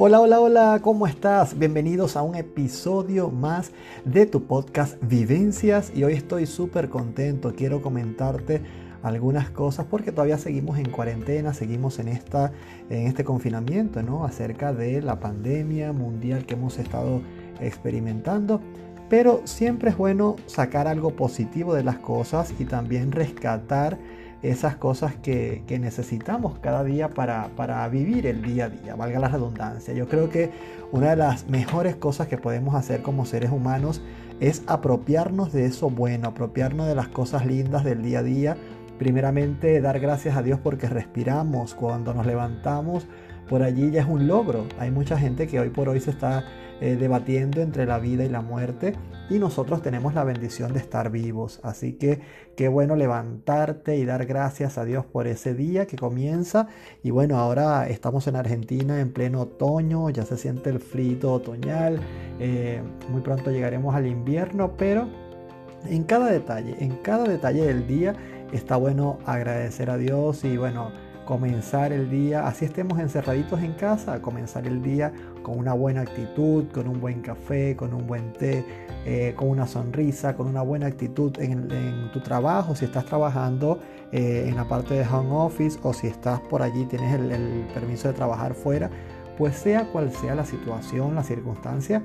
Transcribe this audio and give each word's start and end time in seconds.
Hola, 0.00 0.20
hola, 0.20 0.40
hola, 0.40 0.78
¿cómo 0.80 1.08
estás? 1.08 1.58
Bienvenidos 1.58 2.16
a 2.16 2.22
un 2.22 2.36
episodio 2.36 3.30
más 3.30 3.72
de 4.04 4.26
tu 4.26 4.44
podcast 4.44 4.96
Vivencias 5.02 5.90
y 5.92 6.04
hoy 6.04 6.12
estoy 6.12 6.46
súper 6.46 6.88
contento. 6.88 7.52
Quiero 7.56 7.82
comentarte 7.82 8.62
algunas 9.02 9.50
cosas 9.50 9.86
porque 9.90 10.12
todavía 10.12 10.38
seguimos 10.38 10.78
en 10.78 10.88
cuarentena, 10.90 11.52
seguimos 11.52 11.98
en, 11.98 12.06
esta, 12.06 12.52
en 12.88 13.08
este 13.08 13.24
confinamiento, 13.24 14.00
¿no? 14.04 14.24
Acerca 14.24 14.72
de 14.72 15.02
la 15.02 15.18
pandemia 15.18 15.92
mundial 15.92 16.46
que 16.46 16.54
hemos 16.54 16.78
estado 16.78 17.20
experimentando. 17.60 18.60
Pero 19.08 19.40
siempre 19.46 19.90
es 19.90 19.96
bueno 19.96 20.36
sacar 20.46 20.86
algo 20.86 21.16
positivo 21.16 21.74
de 21.74 21.82
las 21.82 21.98
cosas 21.98 22.54
y 22.60 22.66
también 22.66 23.10
rescatar 23.10 23.98
esas 24.42 24.76
cosas 24.76 25.14
que, 25.16 25.64
necesitamos 25.80 26.58
cada 26.60 26.84
día 26.84 27.08
para, 27.08 27.48
para, 27.56 27.86
vivir 27.88 28.26
el 28.26 28.42
día 28.42 28.66
a 28.66 28.68
día, 28.68 28.94
valga 28.94 29.18
la 29.18 29.28
redundancia. 29.28 29.94
Yo 29.94 30.08
creo 30.08 30.30
que 30.30 30.50
una 30.92 31.10
de 31.10 31.16
las 31.16 31.48
mejores 31.48 31.96
cosas 31.96 32.28
que 32.28 32.38
podemos 32.38 32.74
hacer 32.74 33.02
como 33.02 33.26
seres 33.26 33.50
humanos 33.50 34.00
es 34.40 34.62
apropiarnos 34.66 35.52
de 35.52 35.66
eso 35.66 35.90
bueno, 35.90 36.28
apropiarnos 36.28 36.86
de 36.86 36.94
las 36.94 37.08
cosas 37.08 37.46
lindas 37.46 37.84
del 37.84 38.02
día 38.02 38.20
a 38.20 38.22
día. 38.22 38.56
Primeramente, 38.98 39.80
dar 39.80 40.00
gracias 40.00 40.36
a 40.36 40.42
Dios 40.42 40.60
porque 40.62 40.88
respiramos, 40.88 41.74
cuando 41.74 42.14
nos 42.14 42.26
levantamos, 42.26 43.06
por 43.48 43.62
allí 43.62 43.90
ya 43.90 44.02
es 44.02 44.08
un 44.08 44.26
logro. 44.26 44.66
Hay 44.78 44.90
mucha 44.90 45.18
gente 45.18 45.46
que 45.46 45.58
hoy 45.58 45.70
por 45.70 45.88
hoy 45.88 46.00
se 46.00 46.10
está 46.10 46.44
eh, 46.80 46.96
debatiendo 46.96 47.60
entre 47.60 47.86
la 47.86 47.98
vida 47.98 48.24
y 48.24 48.28
la 48.28 48.40
muerte 48.40 48.94
y 49.30 49.38
nosotros 49.38 49.82
tenemos 49.82 50.14
la 50.14 50.24
bendición 50.24 50.72
de 50.72 50.78
estar 50.78 51.10
vivos. 51.10 51.60
Así 51.62 51.94
que 51.94 52.20
qué 52.56 52.68
bueno 52.68 52.96
levantarte 52.96 53.96
y 53.96 54.04
dar 54.04 54.26
gracias 54.26 54.78
a 54.78 54.84
Dios 54.84 55.04
por 55.04 55.26
ese 55.26 55.54
día 55.54 55.86
que 55.86 55.96
comienza. 55.96 56.68
Y 57.02 57.10
bueno, 57.10 57.38
ahora 57.38 57.88
estamos 57.88 58.26
en 58.26 58.36
Argentina 58.36 59.00
en 59.00 59.12
pleno 59.12 59.42
otoño, 59.42 60.08
ya 60.10 60.24
se 60.24 60.36
siente 60.36 60.70
el 60.70 60.80
frío 60.80 61.32
otoñal, 61.32 62.00
eh, 62.38 62.82
muy 63.10 63.20
pronto 63.20 63.50
llegaremos 63.50 63.94
al 63.94 64.06
invierno, 64.06 64.76
pero 64.76 65.08
en 65.86 66.04
cada 66.04 66.30
detalle, 66.30 66.76
en 66.80 66.96
cada 66.96 67.24
detalle 67.24 67.64
del 67.64 67.86
día 67.86 68.14
está 68.52 68.76
bueno 68.76 69.18
agradecer 69.26 69.90
a 69.90 69.96
Dios 69.96 70.44
y 70.44 70.56
bueno, 70.56 70.90
comenzar 71.28 71.92
el 71.92 72.08
día, 72.08 72.46
así 72.46 72.64
estemos 72.64 72.98
encerraditos 72.98 73.60
en 73.60 73.74
casa, 73.74 74.22
comenzar 74.22 74.66
el 74.66 74.82
día 74.82 75.12
con 75.48 75.58
una 75.58 75.72
buena 75.72 76.02
actitud, 76.02 76.66
con 76.74 76.86
un 76.88 77.00
buen 77.00 77.22
café, 77.22 77.74
con 77.74 77.94
un 77.94 78.06
buen 78.06 78.34
té, 78.34 78.62
eh, 79.06 79.32
con 79.34 79.48
una 79.48 79.66
sonrisa, 79.66 80.36
con 80.36 80.46
una 80.46 80.60
buena 80.60 80.86
actitud 80.86 81.32
en, 81.38 81.68
tu 82.12 82.20
trabajo, 82.20 82.76
si 82.76 82.84
estás 82.84 83.06
trabajando 83.06 83.78
eh, 84.12 84.44
en 84.46 84.56
la 84.56 84.68
parte 84.68 84.92
de 84.92 85.06
home 85.06 85.30
office 85.32 85.78
o 85.82 85.94
si 85.94 86.06
estás 86.06 86.40
por 86.40 86.60
allí, 86.60 86.84
tienes 86.84 87.14
el, 87.14 87.32
el 87.32 87.66
permiso 87.72 88.08
de 88.08 88.14
trabajar 88.14 88.52
fuera, 88.52 88.90
pues 89.38 89.56
sea 89.56 89.86
cual 89.90 90.12
sea 90.12 90.34
la 90.34 90.44
situación, 90.44 91.14
la 91.14 91.22
circunstancia, 91.22 92.02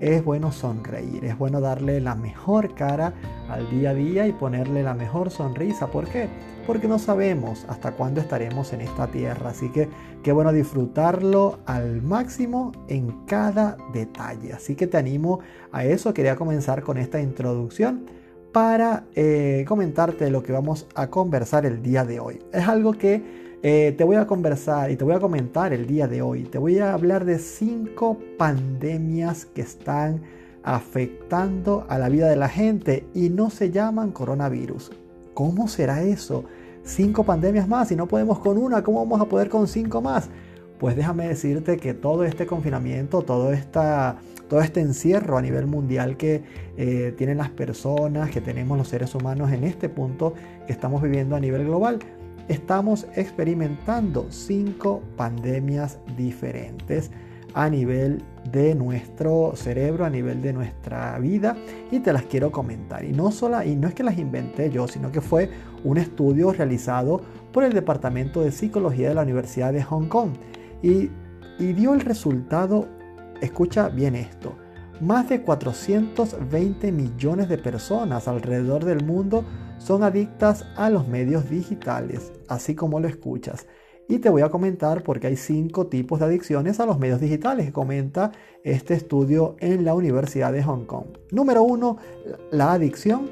es 0.00 0.24
bueno 0.24 0.52
sonreír, 0.52 1.24
es 1.24 1.38
bueno 1.38 1.60
darle 1.60 2.00
la 2.00 2.14
mejor 2.14 2.74
cara 2.74 3.14
al 3.48 3.68
día 3.70 3.90
a 3.90 3.94
día 3.94 4.26
y 4.26 4.32
ponerle 4.32 4.82
la 4.82 4.94
mejor 4.94 5.30
sonrisa. 5.30 5.88
¿Por 5.88 6.08
qué? 6.08 6.28
Porque 6.66 6.88
no 6.88 6.98
sabemos 6.98 7.64
hasta 7.68 7.92
cuándo 7.92 8.20
estaremos 8.20 8.72
en 8.72 8.80
esta 8.80 9.06
tierra. 9.06 9.50
Así 9.50 9.70
que 9.70 9.88
qué 10.22 10.32
bueno 10.32 10.52
disfrutarlo 10.52 11.58
al 11.66 12.02
máximo 12.02 12.72
en 12.88 13.24
cada 13.26 13.76
detalle. 13.92 14.52
Así 14.52 14.74
que 14.74 14.86
te 14.86 14.96
animo 14.96 15.40
a 15.72 15.84
eso. 15.84 16.14
Quería 16.14 16.36
comenzar 16.36 16.82
con 16.82 16.98
esta 16.98 17.20
introducción 17.20 18.06
para 18.52 19.04
eh, 19.14 19.64
comentarte 19.66 20.30
lo 20.30 20.42
que 20.42 20.52
vamos 20.52 20.86
a 20.94 21.08
conversar 21.08 21.66
el 21.66 21.82
día 21.82 22.04
de 22.04 22.20
hoy. 22.20 22.40
Es 22.52 22.68
algo 22.68 22.92
que 22.92 23.43
eh, 23.66 23.94
te 23.96 24.04
voy 24.04 24.16
a 24.16 24.26
conversar 24.26 24.90
y 24.90 24.96
te 24.96 25.04
voy 25.04 25.14
a 25.14 25.20
comentar 25.20 25.72
el 25.72 25.86
día 25.86 26.06
de 26.06 26.20
hoy. 26.20 26.42
Te 26.42 26.58
voy 26.58 26.80
a 26.80 26.92
hablar 26.92 27.24
de 27.24 27.38
cinco 27.38 28.18
pandemias 28.36 29.46
que 29.46 29.62
están 29.62 30.20
afectando 30.62 31.86
a 31.88 31.96
la 31.96 32.10
vida 32.10 32.28
de 32.28 32.36
la 32.36 32.50
gente 32.50 33.06
y 33.14 33.30
no 33.30 33.48
se 33.48 33.70
llaman 33.70 34.12
coronavirus. 34.12 34.92
¿Cómo 35.32 35.66
será 35.66 36.02
eso? 36.02 36.44
Cinco 36.82 37.24
pandemias 37.24 37.66
más 37.66 37.90
y 37.90 37.96
no 37.96 38.06
podemos 38.06 38.38
con 38.38 38.58
una, 38.58 38.84
¿cómo 38.84 38.98
vamos 38.98 39.22
a 39.22 39.30
poder 39.30 39.48
con 39.48 39.66
cinco 39.66 40.02
más? 40.02 40.28
Pues 40.78 40.94
déjame 40.94 41.26
decirte 41.26 41.78
que 41.78 41.94
todo 41.94 42.24
este 42.24 42.44
confinamiento, 42.44 43.22
todo, 43.22 43.50
esta, 43.54 44.18
todo 44.50 44.60
este 44.60 44.80
encierro 44.80 45.38
a 45.38 45.42
nivel 45.42 45.66
mundial 45.66 46.18
que 46.18 46.42
eh, 46.76 47.14
tienen 47.16 47.38
las 47.38 47.48
personas, 47.48 48.30
que 48.30 48.42
tenemos 48.42 48.76
los 48.76 48.88
seres 48.88 49.14
humanos 49.14 49.52
en 49.52 49.64
este 49.64 49.88
punto 49.88 50.34
que 50.66 50.72
estamos 50.74 51.00
viviendo 51.00 51.34
a 51.34 51.40
nivel 51.40 51.64
global, 51.64 52.00
estamos 52.48 53.06
experimentando 53.14 54.26
cinco 54.30 55.02
pandemias 55.16 55.98
diferentes 56.16 57.10
a 57.54 57.68
nivel 57.68 58.22
de 58.50 58.74
nuestro 58.74 59.52
cerebro, 59.54 60.04
a 60.04 60.10
nivel 60.10 60.42
de 60.42 60.52
nuestra 60.52 61.18
vida 61.18 61.56
y 61.90 62.00
te 62.00 62.12
las 62.12 62.24
quiero 62.24 62.50
comentar. 62.50 63.04
Y 63.04 63.12
no, 63.12 63.30
sola, 63.30 63.64
y 63.64 63.76
no 63.76 63.88
es 63.88 63.94
que 63.94 64.02
las 64.02 64.18
inventé 64.18 64.70
yo, 64.70 64.88
sino 64.88 65.12
que 65.12 65.20
fue 65.20 65.50
un 65.84 65.96
estudio 65.96 66.52
realizado 66.52 67.20
por 67.52 67.64
el 67.64 67.72
Departamento 67.72 68.42
de 68.42 68.50
Psicología 68.50 69.08
de 69.08 69.14
la 69.14 69.22
Universidad 69.22 69.72
de 69.72 69.82
Hong 69.82 70.08
Kong 70.08 70.32
y, 70.82 71.10
y 71.58 71.72
dio 71.72 71.94
el 71.94 72.00
resultado, 72.00 72.88
escucha 73.40 73.88
bien 73.88 74.16
esto, 74.16 74.56
más 75.00 75.28
de 75.28 75.42
420 75.42 76.92
millones 76.92 77.48
de 77.48 77.58
personas 77.58 78.26
alrededor 78.26 78.84
del 78.84 79.04
mundo 79.04 79.44
son 79.84 80.02
adictas 80.02 80.64
a 80.76 80.88
los 80.88 81.06
medios 81.08 81.50
digitales, 81.50 82.32
así 82.48 82.74
como 82.74 83.00
lo 83.00 83.08
escuchas. 83.08 83.66
Y 84.08 84.18
te 84.18 84.30
voy 84.30 84.40
a 84.40 84.48
comentar 84.48 85.02
porque 85.02 85.26
hay 85.26 85.36
cinco 85.36 85.88
tipos 85.88 86.20
de 86.20 86.24
adicciones 86.26 86.80
a 86.80 86.86
los 86.86 86.98
medios 86.98 87.20
digitales, 87.20 87.70
comenta 87.70 88.32
este 88.62 88.94
estudio 88.94 89.56
en 89.60 89.84
la 89.84 89.94
Universidad 89.94 90.52
de 90.54 90.62
Hong 90.62 90.86
Kong. 90.86 91.18
Número 91.30 91.62
uno, 91.62 91.98
la 92.50 92.72
adicción 92.72 93.30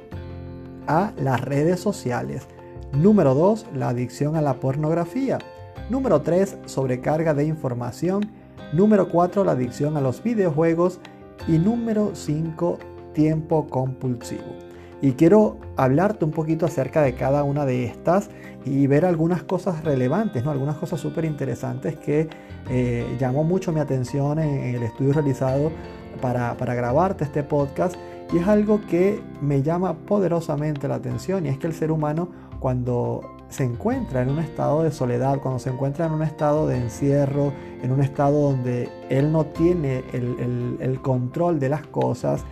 a 0.87 1.15
las 1.17 1.41
redes 1.41 1.81
sociales. 1.81 2.47
Número 2.93 3.35
dos, 3.35 3.67
la 3.75 3.89
adicción 3.89 4.37
a 4.37 4.43
la 4.43 4.61
pornografía. 4.61 5.39
Número 5.89 6.21
tres, 6.21 6.59
sobrecarga 6.67 7.33
de 7.33 7.47
información. 7.47 8.31
Número 8.75 9.09
cuatro, 9.09 9.43
la 9.43 9.53
adicción 9.53 9.97
a 9.97 10.03
los 10.03 10.23
videojuegos. 10.23 11.01
Y 11.49 11.53
número 11.53 12.11
cinco, 12.15 12.79
tiempo 13.15 13.67
compulsivo. 13.69 14.72
Y 15.03 15.13
quiero 15.13 15.59
hablarte 15.77 16.25
un 16.25 16.31
poquito 16.31 16.65
acerca 16.65 17.03
de 17.03 17.15
cada 17.15 17.43
una 17.43 17.67
de 17.67 17.85
estas 17.85 18.31
y 18.65 18.87
ver 18.87 19.05
algunas 19.05 19.43
cosas 19.43 19.85
relevantes, 19.85 20.45
¿no? 20.45 20.51
algunas 20.53 20.77
cosas 20.77 21.01
súper 21.01 21.25
interesantes 21.25 21.97
que 21.97 22.29
eh, 22.71 23.17
llamó 23.19 23.45
mucho 23.45 23.73
mi 23.73 23.81
atención 23.81 24.39
en, 24.39 24.77
el 24.77 24.83
estudio 24.83 25.13
realizado 25.13 25.71
para, 26.21 26.57
para 26.57 26.75
grabarte 26.75 27.25
este 27.25 27.43
podcast. 27.43 27.97
Y 28.33 28.39
es 28.39 28.49
algo 28.49 28.81
que 28.89 29.21
me 29.43 29.63
llama 29.63 29.95
poderosamente 29.95 30.89
la 30.89 30.95
atención 30.95 31.45
y 31.45 31.51
es 31.51 31.59
que 31.59 31.67
el 31.67 31.75
ser 31.75 31.91
humano 31.91 32.29
cuando 32.63 33.23
se 33.53 33.65
encuentra 33.65 34.23
en 34.23 34.31
un 34.31 34.39
estado 34.39 34.85
de 34.85 34.93
soledad, 34.93 35.41
cuando 35.41 35.59
se 35.59 35.69
encuentra 35.69 36.07
en 36.07 36.13
un 36.13 36.23
estado 36.23 36.69
de 36.69 36.77
encierro, 36.79 37.53
en 37.83 37.91
un 37.91 38.01
estado 38.01 38.53
donde 38.53 38.89
él 39.11 39.31
no 39.31 39.47
tiene 39.47 40.05
el, 40.13 40.99
control 41.03 41.59
de 41.59 41.69
las 41.69 41.85
cosas, 41.89 42.45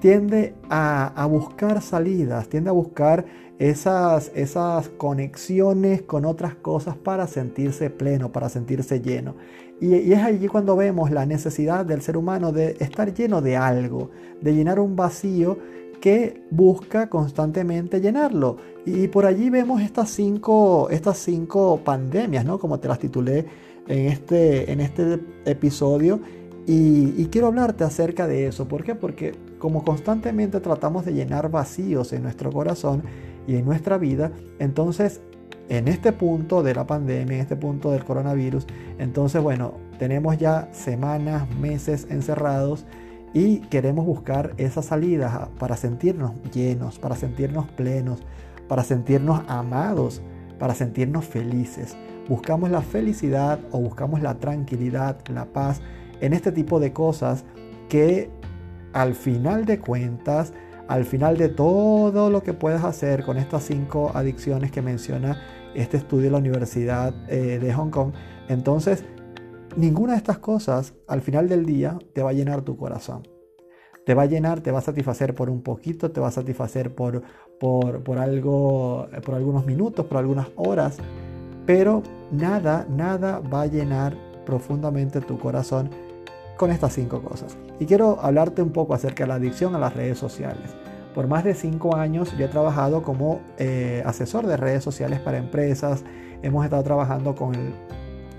tiende 0.00 0.54
a, 0.70 1.26
buscar 1.30 1.82
salidas, 1.82 2.48
tiende 2.48 2.70
a 2.70 2.72
buscar 2.72 3.24
esas, 3.58 4.30
esas 4.34 4.88
conexiones 4.90 6.02
con 6.02 6.24
otras 6.24 6.54
cosas 6.54 6.96
para 6.96 7.26
sentirse 7.26 7.90
pleno, 7.90 8.30
para 8.30 8.48
sentirse 8.48 9.00
lleno. 9.00 9.34
Y, 9.80 10.12
es 10.12 10.22
allí 10.22 10.46
cuando 10.48 10.76
vemos 10.76 11.10
la 11.10 11.26
necesidad 11.26 11.84
del 11.84 12.02
ser 12.02 12.16
humano 12.16 12.52
de 12.52 12.76
estar 12.80 13.12
lleno 13.12 13.42
de 13.42 13.56
algo, 13.56 14.10
de 14.40 14.54
llenar 14.54 14.78
un 14.78 14.96
vacío 14.96 15.58
que 16.00 16.42
busca 16.50 17.08
constantemente 17.08 18.00
llenarlo. 18.00 18.56
Y 18.86 19.08
por 19.08 19.26
allí 19.26 19.50
vemos 19.50 19.82
estas 19.82 20.10
cinco, 20.10 20.88
estas 20.90 21.18
cinco 21.18 21.80
pandemias, 21.84 22.44
¿no? 22.44 22.58
Como 22.58 22.78
te 22.78 22.86
las 22.86 23.00
titulé 23.00 23.46
en 23.88 24.06
este, 24.06 24.70
en 24.70 24.80
este 24.80 25.18
episodio. 25.44 26.20
Y, 26.66 27.14
y 27.16 27.28
quiero 27.32 27.48
hablarte 27.48 27.82
acerca 27.82 28.28
de 28.28 28.46
eso. 28.46 28.68
¿Por 28.68 28.84
qué? 28.84 28.94
Porque 28.94 29.32
como 29.58 29.84
constantemente 29.84 30.60
tratamos 30.60 31.04
de 31.04 31.14
llenar 31.14 31.50
vacíos 31.50 32.12
en 32.12 32.22
nuestro 32.22 32.50
corazón 32.52 33.02
y 33.46 33.56
en 33.56 33.64
nuestra 33.64 33.98
vida, 33.98 34.32
entonces 34.58 35.20
en 35.68 35.88
este 35.88 36.12
punto 36.12 36.62
de 36.62 36.74
la 36.74 36.86
pandemia, 36.86 37.36
en 37.36 37.40
este 37.42 37.56
punto 37.56 37.90
del 37.90 38.04
coronavirus, 38.04 38.66
entonces 38.98 39.42
bueno, 39.42 39.74
tenemos 39.98 40.38
ya 40.38 40.68
semanas, 40.72 41.48
meses 41.56 42.06
encerrados 42.10 42.86
y 43.34 43.58
queremos 43.60 44.06
buscar 44.06 44.54
esa 44.56 44.82
salida 44.82 45.50
para 45.58 45.76
sentirnos 45.76 46.32
llenos, 46.52 46.98
para 46.98 47.16
sentirnos 47.16 47.68
plenos, 47.72 48.22
para 48.68 48.82
sentirnos 48.84 49.42
amados, 49.48 50.22
para 50.58 50.74
sentirnos 50.74 51.24
felices. 51.24 51.96
Buscamos 52.28 52.70
la 52.70 52.82
felicidad 52.82 53.60
o 53.70 53.80
buscamos 53.80 54.22
la 54.22 54.38
tranquilidad, 54.38 55.18
la 55.28 55.46
paz 55.46 55.80
en 56.20 56.32
este 56.32 56.52
tipo 56.52 56.80
de 56.80 56.92
cosas 56.92 57.44
que 57.88 58.30
al 58.92 59.14
final 59.14 59.64
de 59.64 59.78
cuentas, 59.78 60.52
al 60.88 61.04
final 61.04 61.36
de 61.36 61.48
todo 61.48 62.30
lo 62.30 62.42
que 62.42 62.54
puedes 62.54 62.82
hacer 62.82 63.24
con 63.24 63.36
estas 63.36 63.64
cinco 63.64 64.10
adicciones 64.14 64.70
que 64.70 64.82
menciona 64.82 65.42
este 65.74 65.98
estudio 65.98 66.24
de 66.24 66.30
la 66.30 66.38
Universidad 66.38 67.14
eh, 67.28 67.58
de 67.58 67.72
Hong 67.74 67.90
Kong, 67.90 68.12
entonces 68.48 69.04
ninguna 69.76 70.12
de 70.12 70.18
estas 70.18 70.38
cosas 70.38 70.94
al 71.06 71.20
final 71.20 71.48
del 71.48 71.64
día 71.66 71.98
te 72.12 72.22
va 72.22 72.30
a 72.30 72.32
llenar 72.32 72.62
tu 72.62 72.76
corazón. 72.76 73.26
Te 74.04 74.14
va 74.14 74.22
a 74.22 74.26
llenar, 74.26 74.60
te 74.62 74.70
va 74.70 74.78
a 74.78 74.82
satisfacer 74.82 75.34
por 75.34 75.50
un 75.50 75.62
poquito, 75.62 76.10
te 76.10 76.20
va 76.20 76.28
a 76.28 76.30
satisfacer 76.30 76.94
por, 76.94 77.22
por, 77.60 78.18
algo, 78.18 79.06
por 79.22 79.34
algunos 79.34 79.66
minutos, 79.66 80.06
por 80.06 80.16
algunas 80.16 80.48
horas, 80.56 80.96
pero 81.66 82.02
nada, 82.32 82.86
nada 82.88 83.40
va 83.40 83.62
a 83.62 83.66
llenar 83.66 84.16
profundamente 84.46 85.20
tu 85.20 85.38
corazón 85.38 85.90
con 86.56 86.70
estas 86.70 86.94
cinco 86.94 87.20
cosas. 87.20 87.58
Y 87.78 87.86
quiero 87.86 88.18
hablarte 88.20 88.62
un 88.62 88.70
poco 88.70 88.94
acerca 88.94 89.24
de 89.24 89.28
la 89.28 89.34
adicción 89.34 89.74
a 89.74 89.78
las 89.78 89.94
redes 89.94 90.18
sociales. 90.18 90.74
Por 91.14 91.26
más 91.26 91.44
de 91.44 91.54
cinco 91.54 91.96
años 91.96 92.36
yo 92.36 92.44
he 92.44 92.48
trabajado 92.48 93.02
como 93.02 93.40
eh, 93.58 94.02
asesor 94.04 94.46
de 94.46 94.56
redes 94.56 94.84
sociales 94.84 95.20
para 95.20 95.38
empresas. 95.38 96.04
Hemos 96.42 96.64
estado 96.64 96.82
trabajando 96.82 97.34
con, 97.34 97.52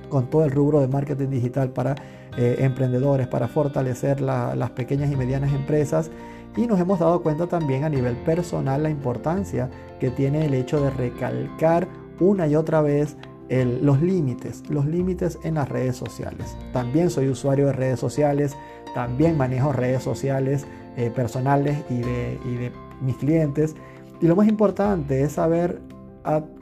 con 0.09 0.30
todo 0.30 0.45
el 0.45 0.51
rubro 0.51 0.80
de 0.80 0.88
marketing 0.88 1.30
digital 1.30 1.71
para 1.71 1.95
eh, 2.38 2.57
emprendedores, 2.59 3.27
para 3.27 3.47
fortalecer 3.47 4.21
las 4.21 4.69
pequeñas 4.71 5.12
y 5.12 5.15
medianas 5.15 5.53
empresas. 5.53 6.12
Y 6.56 6.68
nos 6.68 6.80
hemos 6.80 7.00
dado 7.00 7.21
cuenta 7.21 7.47
también 7.47 7.83
a 7.83 7.89
nivel 7.89 8.15
personal 8.18 8.83
la 8.83 8.89
importancia 8.89 9.69
que 10.00 10.09
tiene 10.09 10.45
el 10.45 10.53
hecho 10.53 10.81
de 10.81 10.89
recalcar 10.89 11.88
una 12.19 12.47
y 12.47 12.56
otra 12.56 12.81
vez 12.81 13.18
los 13.50 14.01
límites, 14.01 14.63
los 14.69 14.86
límites 14.86 15.39
en 15.44 15.56
las 15.56 15.68
redes 15.69 15.95
sociales. 15.95 16.56
También 16.71 17.09
soy 17.09 17.30
usuario 17.30 17.65
de 17.68 17.74
redes 17.74 18.00
sociales, 18.00 18.56
también 18.94 19.38
manejo 19.38 19.71
redes 19.71 20.03
sociales 20.03 20.65
eh, 20.97 21.09
personales 21.09 21.77
y 21.89 22.00
de, 22.00 22.39
y 22.45 22.56
de 22.56 22.71
mis 23.01 23.15
clientes. 23.18 23.75
Y 24.21 24.27
lo 24.27 24.36
más 24.36 24.47
importante 24.47 25.21
es 25.21 25.33
saber 25.33 25.80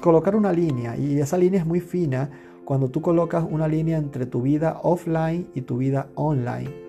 colocar 0.01 0.35
una 0.35 0.53
línea 0.53 0.95
y 0.95 1.19
esa 1.19 1.38
línea 1.38 1.59
es 1.59 1.65
muy 1.65 1.79
fina 1.79 2.29
cuando 2.63 2.89
tú 2.89 3.01
colocas 3.01 3.45
una 3.50 3.68
línea 3.68 3.97
entre 3.97 4.25
tu 4.25 4.41
vida 4.41 4.79
offline 4.83 5.47
y 5.56 5.62
tu 5.62 5.77
vida 5.77 6.07
online. 6.15 6.88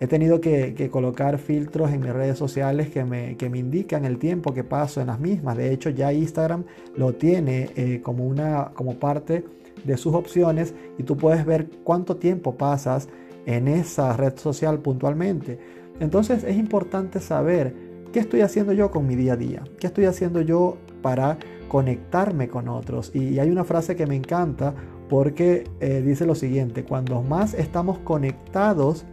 He 0.00 0.08
tenido 0.08 0.40
que, 0.40 0.88
colocar 0.90 1.38
filtros 1.38 1.92
en 1.92 2.00
mis 2.00 2.12
redes 2.12 2.36
sociales 2.36 2.90
que 2.90 3.04
me, 3.04 3.36
que 3.36 3.48
me, 3.48 3.58
indican 3.58 4.04
el 4.04 4.18
tiempo 4.18 4.52
que 4.52 4.64
paso 4.64 5.00
en 5.00 5.06
las 5.06 5.20
mismas. 5.20 5.56
De 5.56 5.72
hecho, 5.72 5.90
ya 5.90 6.12
Instagram 6.12 6.64
lo 6.96 7.12
tiene 7.12 7.70
eh, 7.76 8.00
como, 8.02 8.26
una, 8.26 8.72
como 8.74 8.96
parte 8.96 9.44
de 9.84 9.96
sus 9.96 10.12
opciones 10.12 10.74
y 10.98 11.04
tú 11.04 11.16
puedes 11.16 11.46
ver 11.46 11.68
cuánto 11.84 12.16
tiempo 12.16 12.56
pasas 12.56 13.08
en 13.46 13.68
esa 13.68 14.16
red 14.16 14.36
social 14.36 14.78
puntualmente. 14.80 15.58
Entonces 16.00 16.44
es 16.44 16.56
importante 16.56 17.20
saber 17.20 17.74
qué 18.12 18.20
estoy 18.20 18.42
haciendo 18.42 18.72
yo 18.72 18.90
con 18.90 19.06
mi 19.06 19.16
día 19.16 19.34
a 19.34 19.36
día, 19.36 19.62
qué 19.78 19.86
estoy 19.86 20.04
haciendo 20.04 20.40
yo 20.40 20.76
para 21.00 21.38
conectarme 21.68 22.48
con 22.48 22.68
otros. 22.68 23.14
Y 23.14 23.38
hay 23.38 23.50
una 23.50 23.64
frase 23.64 23.96
que 23.96 24.06
me 24.06 24.16
encanta 24.16 24.74
porque 25.08 25.64
eh, 25.80 26.02
dice 26.04 26.26
lo 26.26 26.34
siguiente, 26.34 26.84
cuando 26.84 27.22
más 27.22 27.54
estamos 27.54 27.98
conectados, 27.98 29.04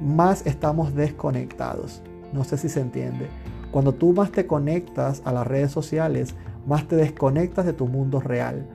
más 0.00 0.46
estamos 0.46 0.94
desconectados. 0.94 2.02
No 2.32 2.44
sé 2.44 2.56
si 2.56 2.68
se 2.68 2.80
entiende. 2.80 3.26
Cuando 3.70 3.94
tú 3.94 4.12
más 4.12 4.30
te 4.32 4.46
conectas 4.46 5.22
a 5.24 5.32
las 5.32 5.46
redes 5.46 5.70
sociales, 5.70 6.34
más 6.66 6.86
te 6.88 6.96
desconectas 6.96 7.66
de 7.66 7.72
tu 7.72 7.86
mundo 7.86 8.20
real. 8.20 8.66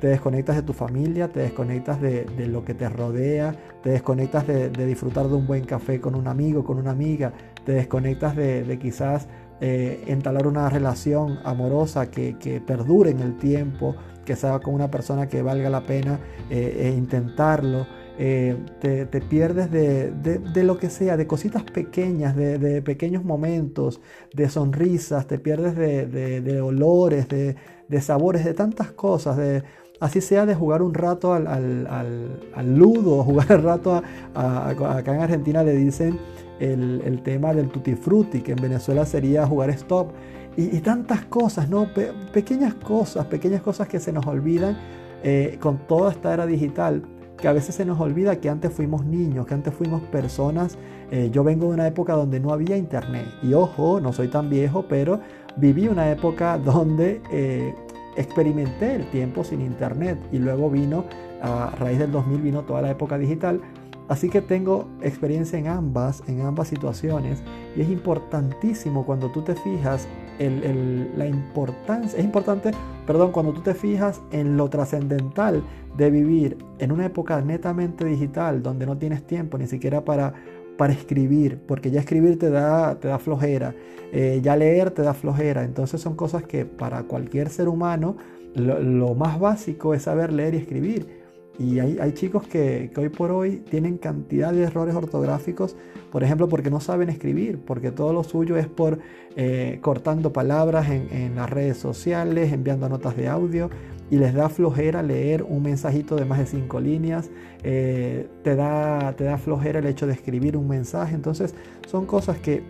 Te 0.00 0.06
desconectas 0.06 0.56
de 0.56 0.62
tu 0.62 0.72
familia, 0.72 1.28
te 1.28 1.40
desconectas 1.40 2.00
de, 2.00 2.26
lo 2.46 2.64
que 2.64 2.74
te 2.74 2.88
rodea, 2.88 3.54
te 3.82 3.90
desconectas 3.90 4.46
de, 4.46 4.70
disfrutar 4.86 5.26
de 5.26 5.34
un 5.34 5.46
buen 5.46 5.64
café 5.64 6.00
con 6.00 6.14
un 6.14 6.28
amigo, 6.28 6.64
con 6.64 6.78
una 6.78 6.92
amiga, 6.92 7.32
te 7.64 7.72
desconectas 7.72 8.36
de, 8.36 8.78
quizás 8.80 9.26
eh, 9.60 10.04
entalar 10.06 10.46
una 10.46 10.68
relación 10.70 11.40
amorosa 11.44 12.10
que, 12.10 12.62
perdure 12.64 13.10
en 13.10 13.20
el 13.20 13.36
tiempo, 13.38 13.96
que 14.24 14.36
sea 14.36 14.60
con 14.60 14.74
una 14.74 14.90
persona 14.90 15.26
que 15.26 15.42
valga 15.42 15.68
la 15.68 15.84
pena 15.84 16.20
eh, 16.48 16.82
e 16.82 16.90
intentarlo. 16.90 17.86
Eh, 18.20 18.56
te, 18.80 19.06
pierdes 19.20 19.70
de, 19.70 20.64
lo 20.64 20.76
que 20.76 20.90
sea, 20.90 21.16
de 21.16 21.28
cositas 21.28 21.62
pequeñas, 21.62 22.34
de, 22.34 22.82
pequeños 22.82 23.24
momentos, 23.24 24.00
de 24.34 24.48
sonrisas, 24.48 25.28
te 25.28 25.38
pierdes 25.38 25.76
de, 25.76 26.60
olores, 26.60 27.28
de, 27.28 28.00
sabores, 28.00 28.44
de 28.44 28.54
tantas 28.54 28.90
cosas, 28.90 29.36
de, 29.36 29.62
así 30.00 30.20
sea 30.20 30.46
de 30.46 30.54
jugar 30.54 30.82
un 30.82 30.94
rato 30.94 31.32
al, 31.32 31.46
al, 31.46 32.78
ludo, 32.78 33.22
jugar 33.24 33.52
el 33.52 33.62
rato 33.62 34.02
acá 34.34 35.14
en 35.14 35.20
Argentina 35.20 35.62
le 35.62 35.74
dicen 35.74 36.18
el, 36.60 37.20
tema 37.22 37.54
del 37.54 37.68
tutti 37.68 37.94
frutti, 37.94 38.40
que 38.40 38.52
en 38.52 38.62
Venezuela 38.62 39.06
sería 39.06 39.46
jugar 39.46 39.70
stop, 39.70 40.08
y, 40.56 40.80
tantas 40.80 41.24
cosas, 41.26 41.68
¿no? 41.68 41.86
pequeñas 42.32 42.74
cosas, 42.74 43.26
pequeñas 43.26 43.62
cosas 43.62 43.86
que 43.86 44.00
se 44.00 44.12
nos 44.12 44.26
olvidan 44.26 44.76
eh, 45.22 45.56
con 45.60 45.78
toda 45.86 46.10
esta 46.10 46.34
era 46.34 46.46
digital 46.46 47.02
que 47.38 47.48
a 47.48 47.52
veces 47.52 47.74
se 47.74 47.84
nos 47.84 48.00
olvida 48.00 48.36
que 48.40 48.48
antes 48.48 48.72
fuimos 48.72 49.04
niños, 49.06 49.46
que 49.46 49.54
antes 49.54 49.72
fuimos 49.72 50.02
personas. 50.02 50.76
Eh, 51.10 51.30
yo 51.32 51.44
vengo 51.44 51.68
de 51.68 51.74
una 51.74 51.86
época 51.86 52.14
donde 52.14 52.40
no 52.40 52.52
había 52.52 52.76
internet. 52.76 53.26
Y 53.42 53.54
ojo, 53.54 54.00
no 54.00 54.12
soy 54.12 54.28
tan 54.28 54.50
viejo, 54.50 54.84
pero 54.88 55.20
viví 55.56 55.88
una 55.88 56.10
época 56.10 56.58
donde 56.58 57.22
eh, 57.30 57.74
experimenté 58.18 58.94
el 58.94 59.06
tiempo 59.10 59.44
sin 59.44 59.60
internet. 59.60 60.18
Y 60.32 60.38
luego 60.38 60.70
vino, 60.70 61.04
a 61.40 61.70
raíz 61.78 61.98
del 61.98 62.12
2000, 62.12 62.40
vino 62.40 62.62
toda 62.62 62.82
la 62.82 62.90
época 62.90 63.16
digital. 63.16 63.60
Así 64.08 64.30
que 64.30 64.40
tengo 64.40 64.88
experiencia 65.02 65.58
en 65.58 65.68
ambas, 65.68 66.22
en 66.26 66.40
ambas 66.40 66.68
situaciones. 66.68 67.42
Y 67.76 67.82
es 67.82 67.90
importantísimo 67.90 69.04
cuando 69.04 69.30
tú 69.30 69.42
te 69.42 69.54
fijas 69.54 70.08
la 70.38 71.26
importancia, 71.26 72.16
es 72.16 72.24
importante, 72.24 72.70
perdón, 73.06 73.32
cuando 73.32 73.52
tú 73.52 73.60
te 73.60 73.74
fijas 73.74 74.20
en 74.30 74.56
lo 74.56 74.70
trascendental 74.70 75.64
de 75.96 76.10
vivir 76.10 76.58
en 76.78 76.92
una 76.92 77.06
época 77.06 77.40
netamente 77.40 78.04
digital 78.04 78.62
donde 78.62 78.86
no 78.86 78.96
tienes 78.96 79.26
tiempo 79.26 79.58
ni 79.58 79.66
siquiera 79.66 80.04
para, 80.04 80.32
para 80.78 80.94
escribir, 80.94 81.58
porque 81.66 81.90
ya 81.90 82.00
escribir 82.00 82.38
te 82.38 82.48
da, 82.48 82.98
te 82.98 83.08
da 83.08 83.18
flojera, 83.18 83.74
eh, 84.12 84.40
ya 84.42 84.56
leer 84.56 84.92
te 84.92 85.02
da 85.02 85.12
flojera, 85.12 85.64
entonces 85.64 86.00
son 86.00 86.14
cosas 86.14 86.44
que 86.44 86.64
para 86.64 87.02
cualquier 87.02 87.50
ser 87.50 87.68
humano 87.68 88.16
lo 88.54 89.14
más 89.14 89.38
básico 89.38 89.92
es 89.92 90.04
saber 90.04 90.32
leer 90.32 90.54
y 90.54 90.58
escribir. 90.58 91.18
Y 91.58 91.80
hay, 91.80 92.12
chicos 92.12 92.46
que, 92.46 92.88
hoy 92.96 93.08
por 93.08 93.32
hoy 93.32 93.56
tienen 93.68 93.98
cantidad 93.98 94.52
de 94.52 94.62
errores 94.62 94.94
ortográficos, 94.94 95.74
por 96.12 96.22
ejemplo, 96.22 96.48
porque 96.48 96.70
no 96.70 96.78
saben 96.78 97.08
escribir, 97.08 97.58
porque 97.58 97.90
todo 97.90 98.12
lo 98.12 98.22
suyo 98.22 98.56
es 98.56 98.68
por 98.68 99.00
eh, 99.34 99.80
cortando 99.82 100.32
palabras 100.32 100.88
en, 100.88 101.34
las 101.34 101.50
redes 101.50 101.76
sociales, 101.76 102.52
enviando 102.52 102.88
notas 102.88 103.16
de 103.16 103.26
audio, 103.26 103.70
y 104.10 104.16
les 104.16 104.34
da 104.34 104.48
flojera 104.48 105.02
leer 105.02 105.42
un 105.42 105.62
mensajito 105.62 106.16
de 106.16 106.24
más 106.24 106.38
de 106.38 106.46
cinco 106.46 106.80
líneas, 106.80 107.30
eh, 107.62 108.28
te, 108.42 108.56
da, 108.56 109.12
te 109.16 109.24
da 109.24 109.38
flojera 109.38 109.80
el 109.80 109.86
hecho 109.86 110.06
de 110.06 110.14
escribir 110.14 110.56
un 110.56 110.68
mensaje. 110.68 111.14
Entonces, 111.14 111.54
son 111.86 112.06
cosas 112.06 112.38
que 112.38 112.62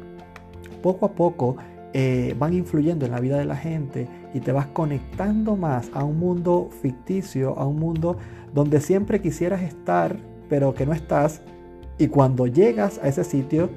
poco 0.83 1.07
a 1.07 1.13
poco 1.13 1.57
eh, 1.93 2.35
van 2.39 2.55
influyendo 2.55 3.07
en 3.07 3.13
la 3.13 3.21
vida 3.21 3.39
de 3.39 3.45
la 3.45 3.57
gente 3.57 4.09
y 4.35 4.41
te 4.41 4.53
vas 4.53 4.67
conectando 4.67 5.57
más 5.57 5.91
a 5.95 6.05
un 6.05 6.19
mundo 6.19 6.69
ficticio, 6.83 7.59
a 7.59 7.67
un 7.67 7.79
mundo 7.79 8.17
donde 8.53 8.81
siempre 8.81 9.21
quisieras 9.21 9.63
estar, 9.63 10.17
pero 10.49 10.75
que 10.75 10.87
no 10.87 10.93
estás, 10.93 11.41
y 11.99 12.09
cuando 12.09 12.47
llegas 12.47 13.01
a 13.03 13.09
ese 13.09 13.25
sitio 13.25 13.71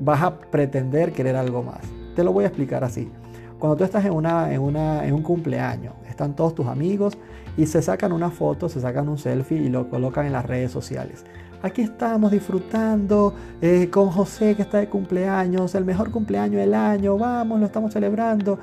vas 0.00 0.22
a 0.22 0.38
pretender 0.38 1.12
querer 1.12 1.36
algo 1.36 1.62
más. 1.62 1.80
Te 2.14 2.24
lo 2.24 2.32
voy 2.32 2.44
a 2.44 2.48
explicar 2.48 2.84
así. 2.84 3.10
Cuando 3.58 3.76
tú 3.76 3.84
estás 3.84 4.04
en, 4.04 4.12
una, 4.12 4.52
en, 4.52 4.60
una, 4.60 5.06
en 5.06 5.14
un 5.14 5.22
cumpleaños, 5.22 5.94
están 6.20 6.36
todos 6.36 6.54
tus 6.54 6.66
amigos 6.66 7.16
y 7.56 7.64
se 7.66 7.80
sacan 7.80 8.12
una 8.12 8.30
foto, 8.30 8.68
se 8.68 8.80
sacan 8.80 9.08
un 9.08 9.16
selfie 9.16 9.58
y 9.58 9.70
lo 9.70 9.88
colocan 9.88 10.26
en 10.26 10.32
las 10.32 10.44
redes 10.44 10.70
sociales. 10.70 11.24
Aquí 11.62 11.80
estamos 11.80 12.30
disfrutando 12.30 13.34
eh, 13.62 13.88
con 13.90 14.10
José 14.10 14.54
que 14.54 14.62
está 14.62 14.78
de 14.78 14.88
cumpleaños, 14.88 15.74
el 15.74 15.84
mejor 15.86 16.10
cumpleaños 16.10 16.60
del 16.60 16.74
año, 16.74 17.16
vamos, 17.16 17.58
lo 17.58 17.66
estamos 17.66 17.92
celebrando 17.94 18.58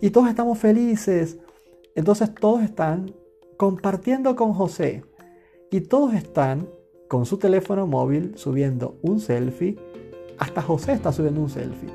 y 0.00 0.10
todos 0.10 0.28
estamos 0.28 0.58
felices. 0.58 1.38
Entonces 1.94 2.34
todos 2.34 2.62
están 2.62 3.14
compartiendo 3.56 4.36
con 4.36 4.52
José. 4.52 5.04
Y 5.70 5.82
todos 5.82 6.14
están 6.14 6.68
con 7.08 7.26
su 7.26 7.38
teléfono 7.38 7.86
móvil 7.86 8.32
subiendo 8.36 8.98
un 9.02 9.20
selfie. 9.20 9.76
Hasta 10.38 10.62
José 10.62 10.92
está 10.92 11.12
subiendo 11.12 11.40
un 11.40 11.50
selfie. 11.50 11.90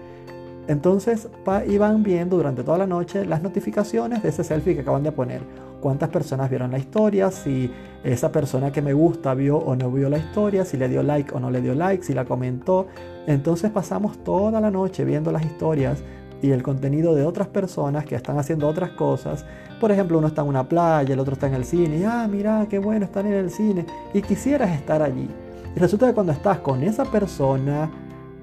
Entonces 0.68 1.28
iban 1.68 2.04
viendo 2.04 2.38
durante 2.38 2.64
toda 2.64 2.80
la 2.80 2.88
noche 2.88 3.26
las 3.26 3.42
notificaciones 3.42 4.24
de 4.24 4.30
ese 4.30 4.44
selfie 4.44 4.76
que 4.76 4.82
acaban 4.82 5.04
de 5.04 5.12
poner. 5.12 5.42
Cuántas 5.80 6.10
personas 6.10 6.50
vieron 6.50 6.72
la 6.72 6.80
historia, 6.80 7.30
si 7.30 7.72
esa 8.04 8.32
persona 8.32 8.72
que 8.72 8.82
me 8.82 8.94
gusta 8.94 9.36
vio 9.36 9.58
o 9.58 9.76
no 9.76 9.92
vio 9.92 10.10
la 10.10 10.18
historia, 10.18 10.66
si 10.66 10.78
le 10.78 10.90
dio 10.90 11.04
like 11.04 11.32
o 11.36 11.40
no 11.40 11.52
le 11.52 11.62
dio 11.62 11.76
like, 11.76 12.04
si 12.04 12.14
la 12.14 12.26
comentó. 12.26 12.88
Entonces 13.28 13.70
pasamos 13.70 14.24
toda 14.24 14.60
la 14.60 14.72
noche 14.72 15.06
viendo 15.06 15.32
las 15.32 15.46
historias 15.46 16.04
y 16.42 16.52
el 16.52 16.64
contenido 16.64 17.14
de 17.14 17.26
otras 17.26 17.48
personas 17.48 18.06
que 18.06 18.16
están 18.16 18.40
haciendo 18.40 18.68
otras 18.68 18.92
cosas. 18.92 19.46
Por 19.80 19.92
ejemplo, 19.92 20.18
uno 20.18 20.28
está 20.28 20.42
en 20.42 20.48
una 20.48 20.68
playa, 20.68 21.14
el 21.14 21.20
otro 21.20 21.34
está 21.34 21.48
en 21.48 21.54
el 21.54 21.66
cine, 21.66 22.06
ah, 22.06 22.28
mira, 22.30 22.66
qué 22.70 22.80
bueno 22.80 23.06
estar 23.06 23.26
en 23.26 23.34
el 23.34 23.52
cine, 23.52 23.86
y 24.14 24.22
quisieras 24.22 24.72
estar 24.72 25.02
allí. 25.02 25.30
Y 25.76 25.80
resulta 25.80 26.08
que 26.08 26.14
cuando 26.14 26.32
estás 26.32 26.60
con 26.60 26.82
esa 26.84 27.06
persona 27.06 27.90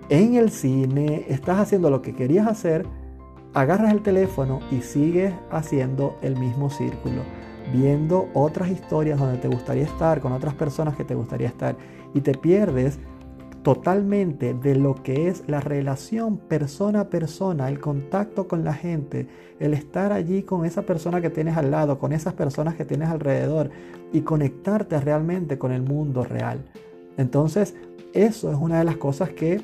en 0.09 0.35
el 0.35 0.51
cine, 0.51 1.27
estás 1.29 1.59
haciendo 1.59 1.91
lo 1.91 2.03
que 2.03 2.15
querías 2.15 2.47
hacer, 2.47 2.87
agarras 3.55 3.93
el 3.93 4.03
teléfono 4.03 4.61
y 4.71 4.81
sigues 4.81 5.33
haciendo 5.51 6.17
el 6.23 6.37
mismo 6.37 6.71
círculo. 6.71 7.23
viendo 7.73 8.29
otras 8.35 8.71
historias 8.71 9.19
donde 9.19 9.39
te 9.39 9.49
gustaría 9.49 9.85
estar, 9.85 10.21
con 10.21 10.33
otras 10.33 10.55
personas 10.55 10.97
que 10.97 11.05
te 11.05 11.15
gustaría 11.15 11.49
estar, 11.49 11.77
y 12.15 12.21
te 12.21 12.35
pierdes 12.35 12.99
totalmente 13.63 14.55
de 14.55 14.75
lo 14.75 14.97
que 14.97 15.29
es 15.29 15.45
la 15.47 15.61
relación 15.61 16.37
persona 16.37 17.01
a 17.01 17.09
persona, 17.09 17.69
el 17.69 17.79
contacto 17.79 18.49
con 18.49 18.65
la 18.65 18.75
gente, 18.75 19.29
el 19.61 19.73
estar 19.73 20.13
allí 20.13 20.43
con 20.43 20.65
esa 20.65 20.83
persona 20.83 21.21
que 21.21 21.31
tienes 21.31 21.57
al 21.57 21.71
lado, 21.71 21.99
con 21.99 22.13
esas 22.13 22.35
personas 22.35 22.75
que 22.75 22.85
tienes 22.85 23.09
alrededor 23.09 23.71
y 24.13 24.23
conectarte 24.23 25.01
realmente 25.01 25.59
con 25.59 25.71
el 25.71 25.83
mundo 25.83 26.25
real. 26.25 26.65
Entonces, 27.17 27.77
eso 28.15 28.51
es 28.51 28.59
una 28.59 28.79
de 28.79 28.85
las 28.85 28.97
cosas 28.97 29.31
que 29.31 29.61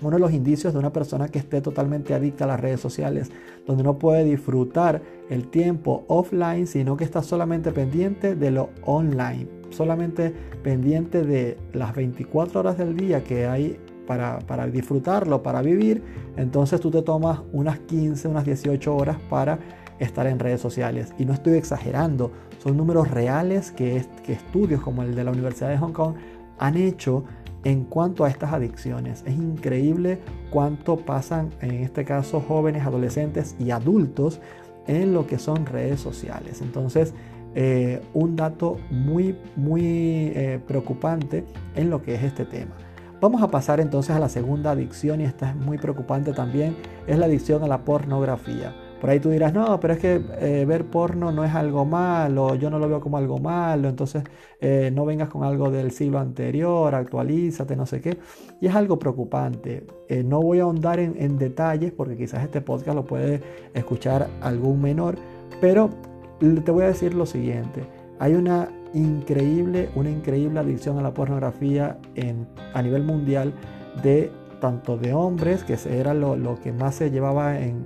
uno 0.00 0.16
de 0.16 0.20
los 0.20 0.32
indicios 0.32 0.72
de 0.72 0.78
una 0.78 0.92
persona 0.92 1.28
que 1.28 1.38
esté 1.38 1.60
totalmente 1.60 2.14
adicta 2.14 2.44
a 2.44 2.48
las 2.48 2.60
redes 2.60 2.80
sociales, 2.80 3.30
donde 3.66 3.82
no 3.82 3.98
puede 3.98 4.24
disfrutar 4.24 5.02
el 5.28 5.48
tiempo 5.48 6.04
offline, 6.08 6.66
sino 6.66 6.96
que 6.96 7.04
está 7.04 7.22
solamente 7.22 7.72
pendiente 7.72 8.34
de 8.34 8.50
lo 8.50 8.70
online, 8.84 9.48
solamente 9.70 10.32
pendiente 10.62 11.22
de 11.22 11.56
las 11.72 11.94
24 11.94 12.60
horas 12.60 12.78
del 12.78 12.96
día 12.96 13.24
que 13.24 13.46
hay 13.46 13.78
para, 14.06 14.38
para 14.40 14.66
disfrutarlo, 14.66 15.42
para 15.42 15.60
vivir, 15.60 16.02
entonces 16.36 16.80
tú 16.80 16.90
te 16.90 17.02
tomas 17.02 17.40
unas 17.52 17.78
15, 17.80 18.28
unas 18.28 18.44
18 18.44 18.96
horas 18.96 19.18
para 19.28 19.58
estar 19.98 20.26
en 20.26 20.38
redes 20.38 20.60
sociales. 20.60 21.12
Y 21.18 21.26
no 21.26 21.34
estoy 21.34 21.54
exagerando, 21.54 22.32
son 22.62 22.76
números 22.76 23.10
reales 23.10 23.70
que, 23.70 24.04
que 24.24 24.32
estudios 24.32 24.80
como 24.80 25.02
el 25.02 25.14
de 25.14 25.24
la 25.24 25.32
Universidad 25.32 25.68
de 25.68 25.78
Hong 25.78 25.92
Kong 25.92 26.14
han 26.58 26.76
hecho 26.76 27.24
en 27.64 27.84
cuanto 27.84 28.24
a 28.24 28.28
estas 28.28 28.52
adicciones. 28.52 29.22
Es 29.26 29.34
increíble 29.34 30.20
cuánto 30.50 30.96
pasan, 30.96 31.50
en 31.60 31.72
este 31.82 32.04
caso, 32.04 32.40
jóvenes, 32.40 32.84
adolescentes 32.86 33.56
y 33.58 33.70
adultos 33.70 34.40
en 34.86 35.12
lo 35.12 35.26
que 35.26 35.38
son 35.38 35.66
redes 35.66 36.00
sociales. 36.00 36.62
Entonces, 36.62 37.14
eh, 37.54 38.00
un 38.14 38.36
dato 38.36 38.78
muy, 38.90 39.36
muy 39.56 39.82
eh, 39.84 40.60
preocupante 40.66 41.44
en 41.74 41.90
lo 41.90 42.02
que 42.02 42.14
es 42.14 42.22
este 42.22 42.44
tema. 42.44 42.76
Vamos 43.20 43.42
a 43.42 43.48
pasar 43.48 43.80
entonces 43.80 44.14
a 44.14 44.20
la 44.20 44.28
segunda 44.28 44.70
adicción 44.70 45.20
y 45.20 45.24
esta 45.24 45.50
es 45.50 45.56
muy 45.56 45.76
preocupante 45.76 46.32
también, 46.32 46.76
es 47.06 47.18
la 47.18 47.26
adicción 47.26 47.64
a 47.64 47.66
la 47.66 47.84
pornografía. 47.84 48.72
Por 49.00 49.10
ahí 49.10 49.20
tú 49.20 49.30
dirás, 49.30 49.54
no, 49.54 49.78
pero 49.78 49.94
es 49.94 50.00
que 50.00 50.20
eh, 50.40 50.64
ver 50.66 50.84
porno 50.86 51.30
no 51.30 51.44
es 51.44 51.54
algo 51.54 51.84
malo, 51.84 52.56
yo 52.56 52.68
no 52.68 52.80
lo 52.80 52.88
veo 52.88 53.00
como 53.00 53.16
algo 53.16 53.38
malo, 53.38 53.88
entonces 53.88 54.24
eh, 54.60 54.90
no 54.92 55.04
vengas 55.04 55.28
con 55.28 55.44
algo 55.44 55.70
del 55.70 55.92
siglo 55.92 56.18
anterior, 56.18 56.92
actualízate, 56.94 57.76
no 57.76 57.86
sé 57.86 58.00
qué. 58.00 58.18
Y 58.60 58.66
es 58.66 58.74
algo 58.74 58.98
preocupante. 58.98 59.86
Eh, 60.08 60.24
no 60.24 60.42
voy 60.42 60.58
a 60.58 60.62
ahondar 60.64 60.98
en, 60.98 61.38
detalles 61.38 61.92
porque 61.92 62.16
quizás 62.16 62.42
este 62.42 62.60
podcast 62.60 62.96
lo 62.96 63.04
puede 63.04 63.40
escuchar 63.74 64.28
algún 64.40 64.82
menor, 64.82 65.16
pero 65.60 65.90
te 66.40 66.70
voy 66.72 66.82
a 66.82 66.88
decir 66.88 67.14
lo 67.14 67.26
siguiente. 67.26 67.84
Hay 68.18 68.34
una 68.34 68.68
increíble, 68.94 69.90
una 69.94 70.10
increíble 70.10 70.58
adicción 70.58 70.98
a 70.98 71.02
la 71.02 71.14
pornografía 71.14 71.98
a 72.74 72.82
nivel 72.82 73.04
mundial 73.04 73.52
de 74.02 74.32
tanto 74.60 74.96
de 74.96 75.12
hombres, 75.12 75.62
que 75.62 75.76
era 75.88 76.14
lo, 76.14 76.58
que 76.60 76.72
más 76.72 76.96
se 76.96 77.12
llevaba 77.12 77.60
en 77.60 77.84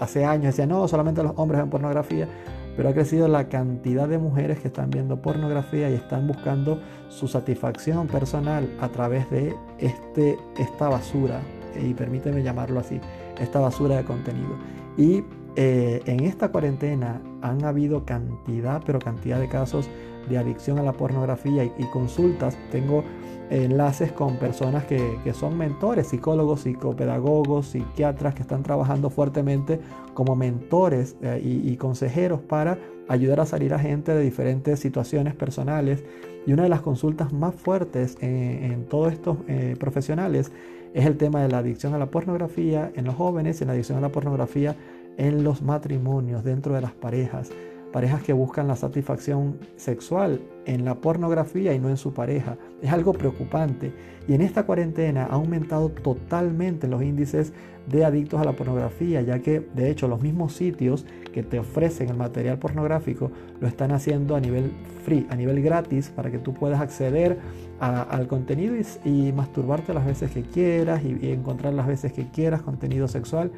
hace 0.00 0.24
años 0.24 0.46
decía 0.46 0.66
no, 0.66 0.86
solamente 0.88 1.22
los 1.22 1.32
hombres 1.36 1.60
ven 1.60 1.70
pornografía, 1.70 2.28
pero 2.76 2.88
ha 2.88 2.92
crecido 2.92 3.28
la 3.28 3.48
cantidad 3.48 4.08
de 4.08 4.18
mujeres 4.18 4.60
que 4.60 4.68
están 4.68 4.90
viendo 4.90 5.20
pornografía 5.20 5.90
y 5.90 5.94
están 5.94 6.26
buscando 6.26 6.80
su 7.08 7.28
satisfacción 7.28 8.06
personal 8.06 8.68
a 8.80 8.88
través 8.88 9.30
de 9.30 9.54
este, 9.78 10.38
esta 10.58 10.88
basura, 10.88 11.40
y 11.80 11.94
permíteme 11.94 12.42
llamarlo 12.42 12.80
así, 12.80 13.00
esta 13.40 13.60
basura 13.60 13.96
de 13.96 14.04
contenido. 14.04 14.56
Y 14.96 15.24
eh, 15.56 16.00
en 16.06 16.20
esta 16.20 16.50
cuarentena 16.50 17.20
han 17.42 17.64
habido 17.64 18.04
cantidad, 18.06 18.82
pero 18.84 18.98
cantidad 18.98 19.38
de 19.38 19.48
casos 19.48 19.88
de 20.28 20.38
adicción 20.38 20.78
a 20.78 20.82
la 20.82 20.92
pornografía 20.92 21.64
y, 21.64 21.84
consultas. 21.92 22.56
Tengo 22.70 23.04
enlaces 23.52 24.12
con 24.12 24.36
personas 24.38 24.84
que, 24.84 25.20
son 25.34 25.58
mentores, 25.58 26.08
psicólogos, 26.08 26.62
psicopedagogos, 26.62 27.66
psiquiatras 27.66 28.34
que 28.34 28.42
están 28.42 28.62
trabajando 28.62 29.10
fuertemente 29.10 29.78
como 30.14 30.34
mentores 30.34 31.16
eh, 31.22 31.40
y, 31.42 31.76
consejeros 31.76 32.40
para 32.40 32.78
ayudar 33.08 33.40
a 33.40 33.46
salir 33.46 33.74
a 33.74 33.78
gente 33.78 34.14
de 34.14 34.22
diferentes 34.22 34.80
situaciones 34.80 35.34
personales. 35.34 36.02
Y 36.46 36.52
una 36.52 36.62
de 36.62 36.70
las 36.70 36.80
consultas 36.80 37.32
más 37.32 37.54
fuertes 37.54 38.16
en, 38.20 38.86
todos 38.86 39.12
estos 39.12 39.36
eh, 39.48 39.76
profesionales 39.78 40.50
es 40.94 41.06
el 41.06 41.16
tema 41.16 41.42
de 41.42 41.48
la 41.48 41.58
adicción 41.58 41.94
a 41.94 41.98
la 41.98 42.06
pornografía 42.06 42.90
en 42.94 43.04
los 43.04 43.14
jóvenes, 43.14 43.60
en 43.60 43.68
la 43.68 43.74
adicción 43.74 43.98
a 43.98 44.00
la 44.00 44.10
pornografía 44.10 44.76
en 45.18 45.44
los 45.44 45.60
matrimonios, 45.62 46.42
dentro 46.42 46.74
de 46.74 46.80
las 46.80 46.92
parejas 46.92 47.50
parejas 47.92 48.22
que 48.22 48.32
buscan 48.32 48.66
la 48.66 48.74
satisfacción 48.74 49.58
sexual 49.76 50.40
en 50.66 50.84
la 50.84 50.94
pornografía 50.96 51.74
y 51.74 51.78
no 51.78 51.88
en 51.88 51.96
su 51.96 52.12
pareja. 52.12 52.56
Es 52.80 52.92
algo 52.92 53.12
preocupante 53.12 53.92
y 54.28 54.34
en 54.34 54.42
esta 54.42 54.64
cuarentena 54.64 55.24
ha 55.24 55.34
aumentado 55.34 55.88
totalmente 55.88 56.88
los 56.88 57.02
índices 57.02 57.52
de 57.86 58.04
adictos 58.04 58.40
a 58.40 58.44
la 58.44 58.52
pornografía, 58.52 59.22
ya 59.22 59.40
que 59.40 59.60
de 59.60 59.90
hecho 59.90 60.06
los 60.06 60.22
mismos 60.22 60.52
sitios 60.52 61.04
que 61.32 61.42
te 61.42 61.58
ofrecen 61.58 62.08
el 62.08 62.16
material 62.16 62.58
pornográfico 62.58 63.32
lo 63.60 63.66
están 63.66 63.90
haciendo 63.90 64.36
a 64.36 64.40
nivel 64.40 64.70
free, 65.04 65.26
a 65.30 65.34
nivel 65.34 65.62
gratis, 65.62 66.10
para 66.10 66.30
que 66.30 66.38
tú 66.38 66.54
puedas 66.54 66.80
acceder 66.80 67.38
al 67.80 68.28
contenido 68.28 68.76
y, 69.04 69.32
masturbarte 69.32 69.92
las 69.92 70.06
veces 70.06 70.30
que 70.30 70.42
quieras 70.42 71.02
y, 71.02 71.18
y 71.20 71.32
encontrar 71.32 71.74
las 71.74 71.88
veces 71.88 72.12
que 72.12 72.28
quieras 72.28 72.62
contenido 72.62 73.08
sexual 73.08 73.50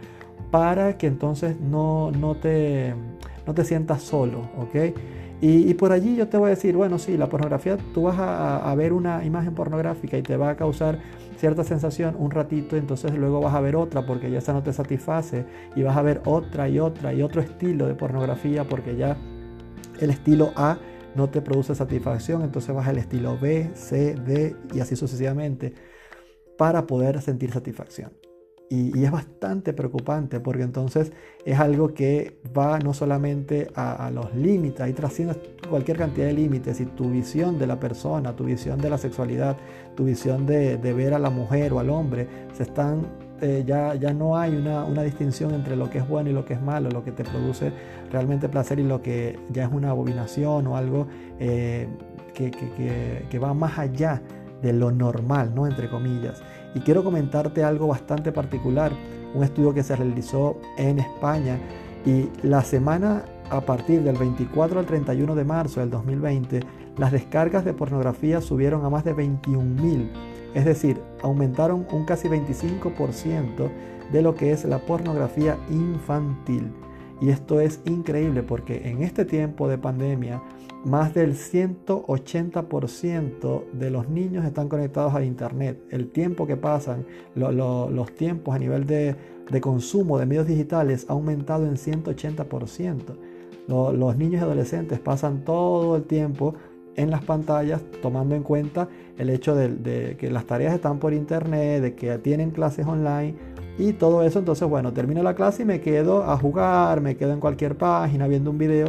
para 0.51 0.97
que 0.97 1.09
entonces 1.09 1.59
no, 1.61 2.13
no, 2.13 2.37
te, 2.37 2.95
no 3.45 3.55
te 3.55 3.65
sientas 3.65 4.03
solo. 4.03 4.43
Y, 5.47 5.75
por 5.75 5.93
allí 5.93 6.17
yo 6.17 6.27
te 6.27 6.39
voy 6.39 6.47
a 6.47 6.51
decir, 6.51 6.75
bueno, 6.75 6.99
sí, 6.99 7.19
la 7.19 7.29
pornografía, 7.29 7.77
tú 7.93 8.05
vas 8.05 8.19
a, 8.19 8.71
a, 8.71 8.75
ver 8.77 8.95
una 8.95 9.27
imagen 9.27 9.55
pornográfica 9.55 10.17
y 10.17 10.23
te 10.23 10.39
va 10.39 10.49
a 10.49 10.57
causar 10.57 10.99
cierta 11.37 11.65
sensación 11.65 12.17
un 12.19 12.31
ratito, 12.31 12.79
entonces 12.79 13.15
luego 13.15 13.43
vas 13.43 13.55
a 13.55 13.61
ver 13.61 13.77
otra 13.77 14.07
porque 14.07 14.31
ya 14.31 14.39
esa 14.39 14.55
no 14.55 14.63
te 14.63 14.73
satisface 14.73 15.45
y 15.77 15.83
vas 15.83 15.99
a 15.99 16.01
ver 16.03 16.23
otra 16.25 16.71
y 16.71 16.79
otra 16.79 17.13
y 17.13 17.21
otro 17.21 17.43
estilo 17.43 17.87
de 17.87 17.95
pornografía 17.95 18.65
porque 18.65 18.97
ya 18.97 19.19
el 20.01 20.09
estilo 20.09 20.51
A 20.57 20.79
no 21.15 21.29
te 21.29 21.43
produce 21.43 21.75
satisfacción, 21.75 22.41
entonces 22.41 22.75
vas 22.75 22.89
al 22.89 22.97
estilo 22.97 23.37
B, 23.39 23.71
C, 23.75 24.15
D 24.15 24.57
y 24.73 24.81
así 24.81 24.97
sucesivamente 24.97 25.75
para 26.57 26.87
poder 26.87 27.21
sentir 27.21 27.53
satisfacción. 27.53 28.24
Y, 28.75 29.05
es 29.05 29.11
bastante 29.11 29.73
preocupante 29.73 30.41
porque 30.41 30.63
entonces 30.63 31.13
es 31.45 31.61
algo 31.61 31.95
que 31.95 32.41
va 32.57 32.79
no 32.81 32.93
solamente 32.93 33.71
a, 33.77 34.11
los 34.11 34.35
límites, 34.35 34.81
ahí 34.81 34.93
trasciende 34.93 35.37
cualquier 35.69 35.97
cantidad 35.97 36.27
de 36.27 36.33
límites 36.33 36.81
y 36.81 36.87
tu 36.87 37.11
visión 37.11 37.59
de 37.59 37.69
la 37.69 37.79
persona, 37.79 38.35
tu 38.35 38.45
visión 38.45 38.81
de 38.81 38.91
la 38.91 38.99
sexualidad, 38.99 39.57
tu 39.95 40.05
visión 40.05 40.45
de, 40.47 40.77
ver 40.77 41.15
a 41.15 41.19
la 41.19 41.31
mujer 41.31 41.73
o 41.73 41.79
al 41.79 41.91
hombre, 41.91 42.27
se 42.53 42.65
están, 42.65 43.07
eh, 43.41 43.63
ya, 43.65 43.95
ya 43.95 44.13
no 44.13 44.37
hay 44.37 44.57
una, 44.57 44.85
una, 44.85 45.03
distinción 45.03 45.55
entre 45.55 45.77
lo 45.77 45.89
que 45.89 45.99
es 45.99 46.09
bueno 46.09 46.31
y 46.31 46.33
lo 46.33 46.45
que 46.45 46.55
es 46.55 46.63
malo, 46.63 46.89
lo 46.91 47.05
que 47.05 47.13
te 47.13 47.23
produce 47.23 47.73
realmente 48.11 48.49
placer 48.49 48.81
y 48.81 48.85
lo 48.85 49.03
que 49.03 49.39
ya 49.51 49.65
es 49.65 49.73
una 49.73 49.91
abominación 49.91 50.67
o 50.67 50.77
algo 50.77 51.07
eh, 51.39 51.87
que, 52.33 52.51
que, 52.51 53.27
que 53.29 53.39
va 53.39 53.55
más 53.55 53.79
allá 53.79 54.21
de 54.63 54.73
lo 54.73 54.91
normal, 54.91 55.55
¿no? 55.55 55.67
Entre 55.67 55.89
comillas. 55.89 56.43
Y 56.75 56.81
quiero 56.81 57.05
comentarte 57.05 57.63
algo 57.63 57.87
bastante 57.87 58.33
particular, 58.33 58.93
un 59.35 59.45
estudio 59.45 59.73
que 59.73 59.83
se 59.83 59.97
realizó 59.97 60.59
en 60.77 60.99
España 60.99 61.59
y 62.05 62.29
la 62.43 62.63
semana 62.63 63.25
a 63.51 63.61
partir 63.61 64.03
del 64.03 64.17
24 64.17 64.81
al 64.81 64.87
31 64.87 65.35
de 65.35 65.45
marzo 65.45 65.81
del 65.81 65.91
2020, 65.91 66.61
las 66.97 67.13
descargas 67.13 67.65
de 67.65 67.73
pornografía 67.73 68.41
subieron 68.41 68.85
a 68.85 68.91
más 68.91 69.05
de 69.05 69.13
21 69.13 69.83
mil, 69.83 70.11
es 70.55 70.65
decir, 70.65 71.01
aumentaron 71.23 71.87
un 71.91 72.05
casi 72.05 72.29
25% 72.29 73.71
de 74.13 74.23
lo 74.23 74.35
que 74.35 74.53
es 74.53 74.65
la 74.65 74.79
pornografía 74.79 75.57
infantil. 75.71 76.73
Y 77.21 77.31
esto 77.31 77.61
es 77.61 77.81
increíble 77.85 78.43
porque 78.43 78.89
en 78.89 79.03
este 79.03 79.25
tiempo 79.25 79.69
de 79.69 79.79
pandemia 79.79 80.43
más 80.85 81.15
del 81.15 81.35
180% 81.35 83.65
de 83.73 83.91
los 83.91 84.09
niños 84.09 84.45
están 84.45 84.69
conectados 84.69 85.15
a 85.15 85.25
Internet. 85.25 85.83
El 85.91 86.11
tiempo 86.11 86.47
que 86.47 86.57
pasan, 86.57 87.05
los 87.35 88.15
tiempos 88.15 88.55
a 88.55 88.59
nivel 88.59 88.87
de, 88.87 89.17
consumo 89.61 90.19
de 90.19 90.27
medios 90.27 90.47
digitales 90.47 91.07
ha 91.09 91.15
aumentado 91.15 91.67
en 91.67 91.77
180%. 91.77 93.17
los 93.67 94.17
niños 94.17 94.43
y 94.43 94.45
adolescentes 94.45 95.01
pasan 95.01 95.45
todo 95.45 95.97
el 95.97 96.05
tiempo 96.05 96.55
en 96.97 97.11
las 97.11 97.25
pantallas 97.25 97.83
tomando 98.03 98.37
en 98.37 98.43
cuenta 98.43 98.89
el 99.19 99.31
hecho 99.31 99.57
de, 99.57 100.17
que 100.19 100.31
las 100.31 100.45
tareas 100.45 100.75
están 100.75 100.99
por 100.99 101.15
internet, 101.15 101.81
de 101.83 101.95
que 101.95 102.19
tienen 102.19 102.51
clases 102.51 102.87
online 102.87 103.35
y 103.79 103.95
todo 103.95 104.23
eso. 104.23 104.39
Entonces, 104.39 104.69
bueno, 104.69 104.93
termino 104.93 105.23
la 105.23 105.35
clase 105.35 105.63
y 105.63 105.67
me 105.67 105.81
quedo 105.81 106.25
a 106.25 106.37
jugar, 106.37 107.01
me 107.01 107.17
quedo 107.17 107.33
en 107.33 107.41
cualquier 107.41 107.77
página 107.77 108.29
viendo 108.29 108.51
un 108.51 108.59
video 108.59 108.89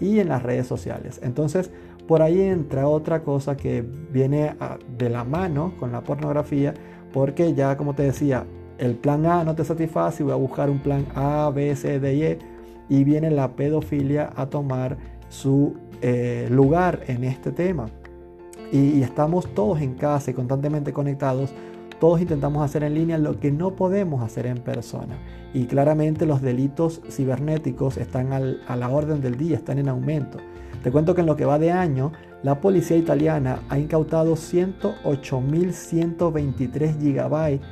y 0.00 0.18
en 0.18 0.28
las 0.28 0.42
redes 0.42 0.66
sociales. 0.66 1.20
Entonces, 1.22 1.70
por 2.06 2.22
ahí 2.22 2.40
entra 2.40 2.88
otra 2.88 3.22
cosa 3.22 3.56
que 3.56 3.82
viene 3.82 4.54
de 4.98 5.08
la 5.08 5.24
mano 5.24 5.74
con 5.78 5.92
la 5.92 6.02
pornografía, 6.02 6.74
porque 7.12 7.54
ya 7.54 7.76
como 7.76 7.94
te 7.94 8.02
decía, 8.02 8.44
el 8.78 8.96
plan 8.96 9.26
A 9.26 9.44
no 9.44 9.54
te 9.54 9.64
satisface, 9.64 10.24
voy 10.24 10.32
a 10.32 10.36
buscar 10.36 10.68
un 10.68 10.80
plan 10.80 11.06
A, 11.14 11.50
B, 11.54 11.74
C, 11.76 12.00
D, 12.00 12.30
E, 12.30 12.38
y 12.88 13.04
viene 13.04 13.30
la 13.30 13.52
pedofilia 13.52 14.32
a 14.34 14.46
tomar 14.46 14.96
su 15.28 15.74
eh, 16.00 16.48
lugar 16.50 17.00
en 17.06 17.24
este 17.24 17.52
tema. 17.52 17.86
Y, 18.72 19.02
estamos 19.02 19.46
todos 19.54 19.80
en 19.80 19.94
casa 19.94 20.30
y 20.30 20.34
constantemente 20.34 20.92
conectados. 20.92 21.54
Todos 22.02 22.20
intentamos 22.20 22.62
hacer 22.64 22.82
en 22.82 22.94
línea 22.94 23.16
lo 23.16 23.38
que 23.38 23.52
no 23.52 23.76
podemos 23.76 24.24
hacer 24.24 24.46
en 24.46 24.58
persona. 24.58 25.16
Y 25.54 25.66
claramente 25.66 26.26
los 26.26 26.42
delitos 26.42 27.00
cibernéticos 27.08 27.96
están 27.96 28.32
a 28.32 28.74
la 28.74 28.88
orden 28.88 29.20
del 29.20 29.36
día, 29.36 29.56
están 29.56 29.78
en 29.78 29.88
aumento. 29.88 30.38
Te 30.82 30.90
cuento 30.90 31.14
que 31.14 31.20
en 31.20 31.28
lo 31.28 31.36
que 31.36 31.44
va 31.44 31.60
de 31.60 31.70
año, 31.70 32.10
la 32.42 32.60
policía 32.60 32.96
italiana 32.96 33.60
ha 33.68 33.78
incautado 33.78 34.34
108.123 34.34 36.98
gigabytes 36.98 37.64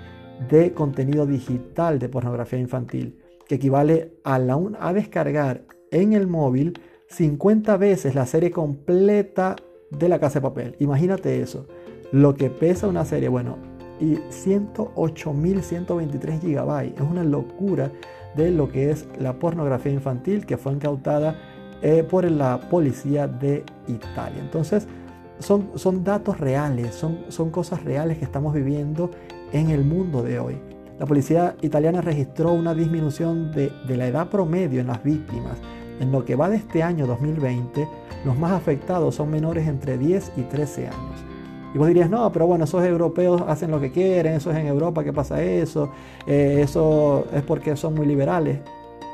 de 0.48 0.74
contenido 0.74 1.26
digital 1.26 1.98
de 1.98 2.08
pornografía 2.08 2.60
infantil, 2.60 3.18
que 3.48 3.56
equivale 3.56 4.12
a, 4.22 4.38
la, 4.38 4.60
a 4.78 4.92
descargar 4.92 5.64
en 5.90 6.12
el 6.12 6.28
móvil 6.28 6.78
50 7.08 7.76
veces 7.78 8.14
la 8.14 8.26
serie 8.26 8.52
completa 8.52 9.56
de 9.90 10.08
la 10.08 10.20
casa 10.20 10.38
de 10.38 10.44
papel. 10.44 10.76
Imagínate 10.78 11.42
eso. 11.42 11.66
Lo 12.12 12.36
que 12.36 12.48
pesa 12.48 12.86
una 12.86 13.04
serie, 13.04 13.28
bueno, 13.28 13.69
y 14.00 14.16
108.123 14.30 16.40
gigabytes. 16.40 17.00
Es 17.00 17.06
una 17.08 17.22
locura 17.22 17.92
de 18.34 18.50
lo 18.50 18.68
que 18.68 18.90
es 18.90 19.06
la 19.18 19.34
pornografía 19.34 19.92
infantil 19.92 20.46
que 20.46 20.56
fue 20.56 20.72
incautada 20.72 21.36
eh, 21.82 22.02
por 22.02 22.28
la 22.30 22.60
policía 22.60 23.26
de 23.26 23.64
Italia. 23.88 24.40
Entonces, 24.40 24.86
son, 25.38 25.70
son 25.74 26.04
datos 26.04 26.38
reales, 26.38 26.94
son, 26.94 27.24
son 27.28 27.50
cosas 27.50 27.82
reales 27.84 28.18
que 28.18 28.24
estamos 28.24 28.54
viviendo 28.54 29.10
en 29.52 29.70
el 29.70 29.84
mundo 29.84 30.22
de 30.22 30.38
hoy. 30.38 30.58
La 30.98 31.06
policía 31.06 31.56
italiana 31.62 32.02
registró 32.02 32.52
una 32.52 32.74
disminución 32.74 33.50
de, 33.52 33.72
de 33.86 33.96
la 33.96 34.06
edad 34.06 34.28
promedio 34.28 34.80
en 34.80 34.88
las 34.88 35.02
víctimas. 35.02 35.56
En 35.98 36.12
lo 36.12 36.24
que 36.24 36.36
va 36.36 36.50
de 36.50 36.56
este 36.56 36.82
año 36.82 37.06
2020, 37.06 37.88
los 38.24 38.38
más 38.38 38.52
afectados 38.52 39.14
son 39.14 39.30
menores 39.30 39.66
entre 39.66 39.96
10 39.96 40.32
y 40.36 40.42
13 40.42 40.88
años. 40.88 41.29
Y 41.72 41.78
vos 41.78 41.86
dirías, 41.86 42.10
no, 42.10 42.30
pero 42.32 42.46
bueno, 42.46 42.64
esos 42.64 42.84
europeos 42.84 43.42
hacen 43.46 43.70
lo 43.70 43.80
que 43.80 43.92
quieren, 43.92 44.34
eso 44.34 44.50
es 44.50 44.56
en 44.56 44.66
Europa 44.66 45.04
que 45.04 45.12
pasa 45.12 45.42
eso, 45.42 45.90
eh, 46.26 46.60
eso 46.62 47.26
es 47.32 47.42
porque 47.42 47.76
son 47.76 47.94
muy 47.94 48.06
liberales. 48.06 48.58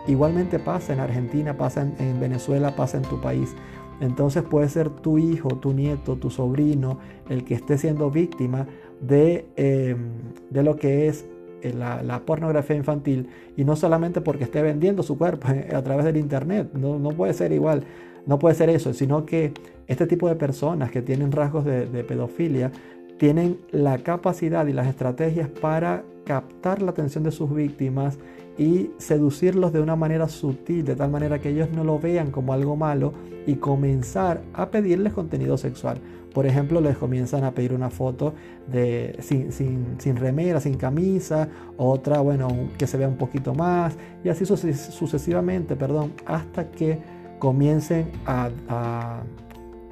Igualmente 0.07 0.59
pasa 0.59 0.93
en 0.93 1.01
Argentina, 1.01 1.57
pasa 1.57 1.83
en, 1.99 2.21
Venezuela, 2.21 2.75
pasa 2.75 2.97
en 2.97 3.03
tu 3.03 3.21
país. 3.21 3.55
Entonces 4.01 4.43
puede 4.43 4.69
ser 4.69 4.89
tu 4.89 5.19
hijo, 5.19 5.49
tu 5.57 5.73
nieto, 5.73 6.17
tu 6.17 6.31
sobrino, 6.31 6.99
el 7.29 7.45
que 7.45 7.55
esté 7.55 7.77
siendo 7.77 8.11
víctima 8.11 8.67
de, 9.01 9.47
em, 9.57 10.11
de 10.51 10.63
lo 10.63 10.77
que 10.77 11.09
es 11.09 11.27
eh, 11.63 11.73
la, 11.75 12.21
pornografía 12.21 12.77
infantil 12.77 13.29
y 13.57 13.65
no 13.65 13.77
solamente 13.77 14.21
porque 14.21 14.45
esté 14.45 14.63
vendiendo 14.63 15.03
su 15.03 15.19
cuerpo 15.19 15.49
a 15.75 15.83
través 15.83 16.05
del 16.05 16.17
internet, 16.17 16.71
no, 16.75 16.99
no 16.99 17.11
puede 17.11 17.35
ser 17.35 17.53
igual. 17.53 17.85
No 18.27 18.39
puede 18.39 18.57
ser 18.57 18.71
eso, 18.71 18.93
sino 18.93 19.25
que 19.25 19.53
este 19.87 20.07
tipo 20.07 20.29
de 20.29 20.35
personas 20.35 20.91
que 20.91 21.01
tienen 21.01 21.31
rasgos 21.33 21.65
de, 21.65 21.87
pedofilia 22.05 22.73
tienen 23.19 23.59
la 23.71 23.99
capacidad 23.99 24.67
y 24.67 24.73
las 24.73 24.89
estrategias 24.89 25.49
para 25.49 26.05
captar 26.25 26.83
la 26.83 26.91
atención 26.91 27.25
de 27.25 27.31
sus 27.31 27.55
víctimas 27.55 28.19
y 28.59 28.91
seducirlos 28.99 29.73
de 29.73 29.81
una 29.81 29.97
manera 29.97 30.29
sutil, 30.29 30.85
de 30.85 30.97
tal 30.97 31.11
manera 31.11 31.39
que 31.39 31.51
ellos 31.51 31.71
no 31.71 31.85
lo 31.85 31.99
vean 32.01 32.31
como 32.31 32.53
algo 32.53 32.75
malo 32.75 33.13
y 33.47 33.55
comenzar 33.57 34.43
a 34.53 34.71
pedirles 34.71 35.13
contenido 35.13 35.57
sexual. 35.57 35.99
Por 36.35 36.47
ejemplo, 36.47 36.81
les 36.81 36.99
comienzan 36.99 37.45
a 37.45 37.53
pedir 37.53 37.73
una 37.73 37.91
foto 37.91 38.35
de, 38.67 39.17
sin, 39.21 39.53
sin 39.53 40.17
remera, 40.17 40.61
sin 40.61 40.75
camisa, 40.75 41.49
otra, 41.77 42.21
bueno, 42.21 42.49
que 42.77 42.87
se 42.87 42.99
vea 42.99 43.09
un 43.09 43.17
poquito 43.17 43.55
más, 43.55 43.97
y 44.25 44.29
así 44.29 44.45
sucesivamente, 44.45 45.77
perdón, 45.77 46.13
hasta 46.27 46.71
que 46.71 46.99
comiencen 47.39 48.11
a, 48.27 49.23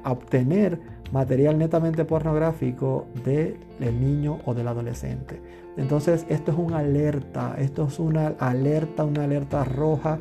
obtener 0.03 0.79
material 1.11 1.57
netamente 1.57 2.05
pornográfico 2.05 3.07
del 3.23 3.57
niño 3.99 4.39
o 4.45 4.53
del 4.53 4.67
adolescente. 4.67 5.41
Entonces 5.77 6.27
esto 6.29 6.51
es 6.51 6.57
una 6.57 6.79
alerta, 6.79 7.55
esto 7.57 7.87
es 7.87 7.97
una 7.97 8.27
alerta, 8.39 9.03
una 9.03 9.23
alerta 9.23 9.63
roja 9.63 10.19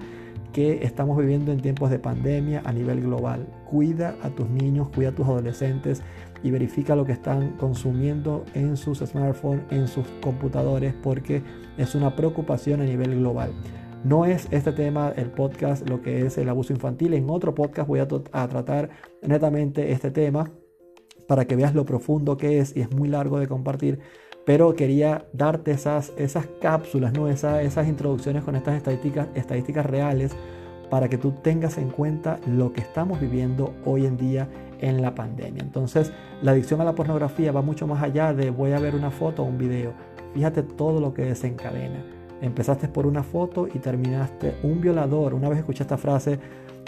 que 0.54 0.84
estamos 0.84 1.18
viviendo 1.18 1.52
en 1.52 1.60
tiempos 1.60 1.90
de 1.90 1.98
pandemia 1.98 2.62
a 2.64 2.72
nivel 2.72 3.02
global. 3.02 3.46
Cuida 3.68 4.14
a 4.22 4.30
tus 4.30 4.48
niños, 4.48 4.88
cuida 4.94 5.10
a 5.10 5.14
tus 5.14 5.26
adolescentes 5.26 6.02
y 6.44 6.50
verifica 6.50 6.94
lo 6.94 7.04
que 7.04 7.12
están 7.12 7.56
consumiendo 7.58 8.44
en 8.54 8.76
sus 8.76 9.00
smartphones, 9.00 9.64
en 9.70 9.88
sus 9.88 10.06
computadores, 10.22 10.94
porque 11.02 11.42
es 11.76 11.94
una 11.94 12.14
preocupación 12.14 12.80
a 12.82 12.84
nivel 12.84 13.18
global. 13.18 13.50
No 14.04 14.26
es 14.26 14.48
este 14.50 14.72
tema, 14.72 15.12
el 15.16 15.30
podcast, 15.30 15.88
lo 15.88 16.02
que 16.02 16.26
es 16.26 16.36
el 16.36 16.50
abuso 16.50 16.74
infantil. 16.74 17.14
En 17.14 17.30
otro 17.30 17.54
podcast 17.54 17.88
voy 17.88 18.00
a, 18.00 18.06
tratar 18.06 18.90
netamente 19.22 19.92
este 19.92 20.10
tema 20.10 20.50
para 21.26 21.46
que 21.46 21.56
veas 21.56 21.74
lo 21.74 21.86
profundo 21.86 22.36
que 22.36 22.58
es 22.58 22.76
y 22.76 22.82
es 22.82 22.94
muy 22.94 23.08
largo 23.08 23.38
de 23.38 23.48
compartir. 23.48 24.00
Pero 24.44 24.74
quería 24.74 25.24
darte 25.32 25.70
esas, 25.70 26.12
esas 26.18 26.46
cápsulas, 26.60 27.14
¿no? 27.14 27.28
esas 27.28 27.88
introducciones 27.88 28.44
con 28.44 28.56
estas 28.56 28.76
estadísticas, 28.76 29.28
estadísticas 29.34 29.86
reales 29.86 30.36
para 30.90 31.08
que 31.08 31.16
tú 31.16 31.32
tengas 31.42 31.78
en 31.78 31.88
cuenta 31.88 32.38
lo 32.46 32.74
que 32.74 32.82
estamos 32.82 33.18
viviendo 33.18 33.72
hoy 33.86 34.04
en 34.04 34.18
día 34.18 34.50
en 34.80 35.00
la 35.00 35.14
pandemia. 35.14 35.62
Entonces, 35.62 36.12
la 36.42 36.50
adicción 36.50 36.82
a 36.82 36.84
la 36.84 36.94
pornografía 36.94 37.52
va 37.52 37.62
mucho 37.62 37.86
más 37.86 38.02
allá 38.02 38.34
de 38.34 38.50
voy 38.50 38.72
a 38.72 38.78
ver 38.78 38.94
una 38.94 39.10
foto 39.10 39.42
o 39.42 39.46
un 39.46 39.56
video. 39.56 39.94
Fíjate 40.34 40.62
todo 40.62 41.00
lo 41.00 41.14
que 41.14 41.22
desencadena. 41.22 42.04
Empezaste 42.44 42.88
por 42.88 43.06
una 43.06 43.22
foto 43.22 43.66
y 43.72 43.78
terminaste 43.78 44.56
un 44.64 44.78
violador. 44.78 45.32
Una 45.32 45.48
vez 45.48 45.60
escuché 45.60 45.82
esta 45.82 45.96
frase 45.96 46.38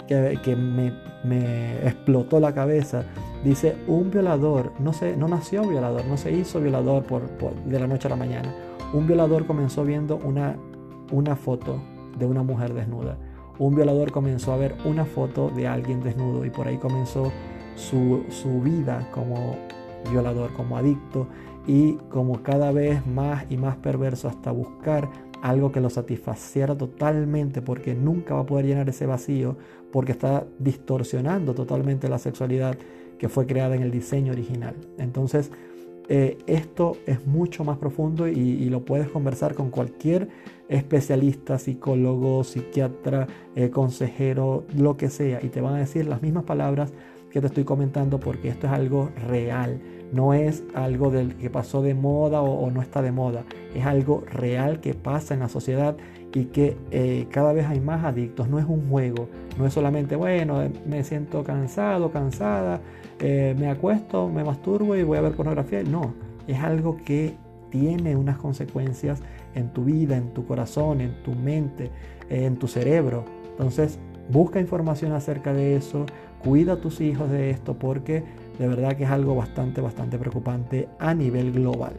que, 0.07 0.55
me, 0.55 1.87
explotó 1.87 2.39
la 2.39 2.53
cabeza. 2.53 3.05
Dice, 3.43 3.75
un 3.87 4.11
violador 4.11 4.71
no, 4.79 4.93
se, 4.93 5.17
no 5.17 5.27
nació 5.27 5.67
violador, 5.67 6.05
no 6.05 6.15
se 6.15 6.31
hizo 6.31 6.61
violador 6.61 7.05
por, 7.05 7.23
de 7.65 7.79
la 7.79 7.87
noche 7.87 8.07
a 8.07 8.11
la 8.11 8.15
mañana. 8.15 8.53
Un 8.93 9.07
violador 9.07 9.47
comenzó 9.47 9.83
viendo 9.83 10.17
una, 10.17 10.55
una 11.11 11.35
foto 11.35 11.81
de 12.19 12.27
una 12.27 12.43
mujer 12.43 12.75
desnuda. 12.75 13.17
Un 13.57 13.73
violador 13.73 14.11
comenzó 14.11 14.53
a 14.53 14.57
ver 14.57 14.75
una 14.85 15.05
foto 15.05 15.49
de 15.49 15.67
alguien 15.67 16.03
desnudo 16.03 16.45
y 16.45 16.51
por 16.51 16.67
ahí 16.67 16.77
comenzó 16.77 17.31
su, 17.75 18.23
su 18.29 18.61
vida 18.61 19.09
como 19.11 19.55
violador, 20.11 20.53
como 20.53 20.77
adicto 20.77 21.25
y 21.65 21.93
como 22.09 22.43
cada 22.43 22.71
vez 22.71 23.05
más 23.07 23.45
y 23.49 23.57
más 23.57 23.75
perverso 23.77 24.29
hasta 24.29 24.51
buscar 24.51 25.09
algo 25.41 25.71
que 25.71 25.81
lo 25.81 25.89
satisfaciera 25.89 26.77
totalmente 26.77 27.61
porque 27.61 27.93
nunca 27.93 28.35
va 28.35 28.41
a 28.41 28.45
poder 28.45 28.65
llenar 28.65 28.89
ese 28.89 29.05
vacío 29.05 29.57
porque 29.91 30.11
está 30.11 30.45
distorsionando 30.59 31.53
totalmente 31.53 32.09
la 32.09 32.19
sexualidad 32.19 32.77
que 33.17 33.29
fue 33.29 33.45
creada 33.45 33.75
en 33.75 33.83
el 33.83 33.91
diseño 33.91 34.33
original. 34.33 34.75
Entonces, 34.97 35.51
eh, 36.09 36.37
esto 36.47 36.97
es 37.05 37.25
mucho 37.25 37.63
más 37.63 37.77
profundo 37.77 38.27
y, 38.27 38.69
lo 38.69 38.85
puedes 38.85 39.09
conversar 39.09 39.55
con 39.55 39.69
cualquier 39.69 40.29
especialista, 40.69 41.57
psicólogo, 41.59 42.43
psiquiatra, 42.43 43.27
eh, 43.55 43.69
consejero, 43.69 44.65
lo 44.75 44.95
que 44.95 45.09
sea, 45.09 45.39
y 45.43 45.49
te 45.49 45.61
van 45.61 45.75
a 45.75 45.79
decir 45.79 46.05
las 46.05 46.21
mismas 46.21 46.43
palabras 46.43 46.93
que 47.29 47.41
te 47.41 47.47
estoy 47.47 47.65
comentando 47.65 48.19
porque 48.19 48.49
esto 48.49 48.67
es 48.67 48.73
algo 48.73 49.09
real 49.27 49.81
no 50.11 50.33
es 50.33 50.63
algo 50.73 51.11
del 51.11 51.35
que 51.35 51.49
pasó 51.49 51.81
de 51.81 51.93
moda 51.93 52.41
o, 52.41 52.69
no 52.71 52.81
está 52.81 53.01
de 53.01 53.11
moda, 53.11 53.43
es 53.75 53.85
algo 53.85 54.23
real 54.31 54.79
que 54.79 54.93
pasa 54.93 55.33
en 55.33 55.41
la 55.41 55.49
sociedad 55.49 55.97
y 56.33 56.45
que 56.45 56.77
eh, 56.91 57.27
cada 57.31 57.53
vez 57.53 57.65
hay 57.65 57.79
más 57.79 58.03
adictos, 58.03 58.47
no 58.47 58.59
es 58.59 58.65
un 58.65 58.89
juego, 58.89 59.27
no 59.57 59.65
es 59.65 59.73
solamente, 59.73 60.15
bueno, 60.15 60.61
eh, 60.61 60.71
me 60.85 61.03
siento 61.03 61.43
cansado, 61.43 62.11
cansada, 62.11 62.81
eh, 63.19 63.55
me 63.57 63.69
acuesto, 63.69 64.29
me 64.29 64.43
masturbo 64.43 64.95
y 64.95 65.03
voy 65.03 65.17
a 65.17 65.21
ver 65.21 65.33
pornografía, 65.33 65.83
no, 65.83 66.13
es 66.47 66.59
algo 66.59 66.97
que 66.97 67.35
tiene 67.69 68.15
unas 68.15 68.37
consecuencias 68.37 69.21
en 69.55 69.73
tu 69.73 69.83
vida, 69.83 70.15
en 70.15 70.33
tu 70.33 70.45
corazón, 70.45 71.01
en 71.01 71.21
tu 71.23 71.33
mente, 71.33 71.91
en 72.29 72.55
tu 72.55 72.67
cerebro. 72.67 73.25
Entonces, 73.51 73.99
busca 74.29 74.59
información 74.59 75.11
acerca 75.11 75.53
de 75.53 75.75
eso, 75.75 76.05
cuida 76.43 76.73
a 76.73 76.75
tus 76.77 77.01
hijos 77.01 77.29
de 77.31 77.49
esto 77.49 77.77
porque 77.77 78.23
de 78.57 78.67
verdad 78.67 78.95
que 78.95 79.03
es 79.03 79.09
algo 79.09 79.35
bastante, 79.35 79.81
bastante 79.81 80.17
preocupante 80.17 80.87
a 80.99 81.13
nivel 81.13 81.51
global. 81.51 81.93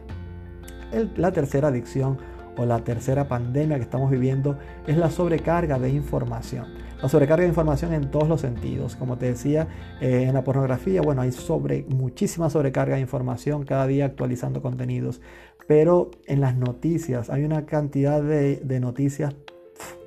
la 1.15 1.31
tercera 1.31 1.67
adicción 1.67 2.17
o 2.57 2.65
la 2.65 2.79
tercera 2.83 3.27
pandemia 3.27 3.77
que 3.77 3.83
estamos 3.83 4.11
viviendo 4.11 4.57
es 4.85 4.97
la 4.97 5.09
sobrecarga 5.09 5.79
de 5.79 5.89
información. 5.89 6.65
La 7.01 7.07
sobrecarga 7.07 7.43
de 7.43 7.49
información 7.49 7.93
en 7.93 8.11
todos 8.11 8.27
los 8.27 8.41
sentidos. 8.41 8.97
Como 8.97 9.17
te 9.17 9.27
decía, 9.27 9.67
eh, 10.01 10.25
en 10.27 10.33
la 10.33 10.43
pornografía, 10.43 11.01
bueno, 11.01 11.21
hay 11.21 11.31
sobre, 11.31 11.85
muchísima 11.87 12.49
sobrecarga 12.49 12.95
de 12.95 13.01
información, 13.01 13.63
cada 13.63 13.87
día 13.87 14.05
actualizando 14.05 14.61
contenidos. 14.61 15.21
Pero 15.67 16.11
en 16.25 16.41
las 16.41 16.57
noticias 16.57 17.29
hay 17.29 17.45
una 17.45 17.65
cantidad 17.65 18.21
de, 18.21 18.57
de 18.57 18.79
noticias 18.81 19.33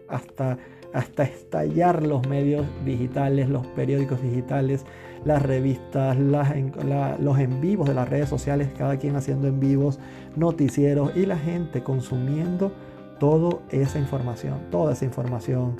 hasta, 0.09 0.59
hasta 0.93 1.23
estallar 1.23 2.03
los 2.03 2.29
medios 2.29 2.67
digitales, 2.85 3.49
los 3.49 3.67
periódicos 3.69 4.21
digitales 4.23 4.85
las 5.25 5.43
revistas, 5.43 6.17
los 6.19 7.39
en 7.39 7.61
vivos 7.61 7.89
de 7.89 7.95
las 7.95 8.09
redes 8.09 8.29
sociales, 8.29 8.69
cada 8.77 8.97
quien 8.97 9.17
haciendo 9.17 9.49
en 9.49 9.61
vivos, 9.61 9.99
noticieros 10.37 11.17
y 11.17 11.27
la 11.27 11.37
gente 11.37 11.83
consumiendo 11.83 12.73
toda 13.19 13.59
esa 13.71 13.99
información, 13.99 14.59
toda 14.71 14.95
esa 14.95 15.05
información 15.05 15.77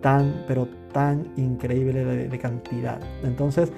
tan, 0.00 0.44
pero 0.48 0.68
tan 0.92 1.28
increíble 1.36 2.04
de, 2.04 2.38
cantidad. 2.38 3.00
Entonces, 3.22 3.72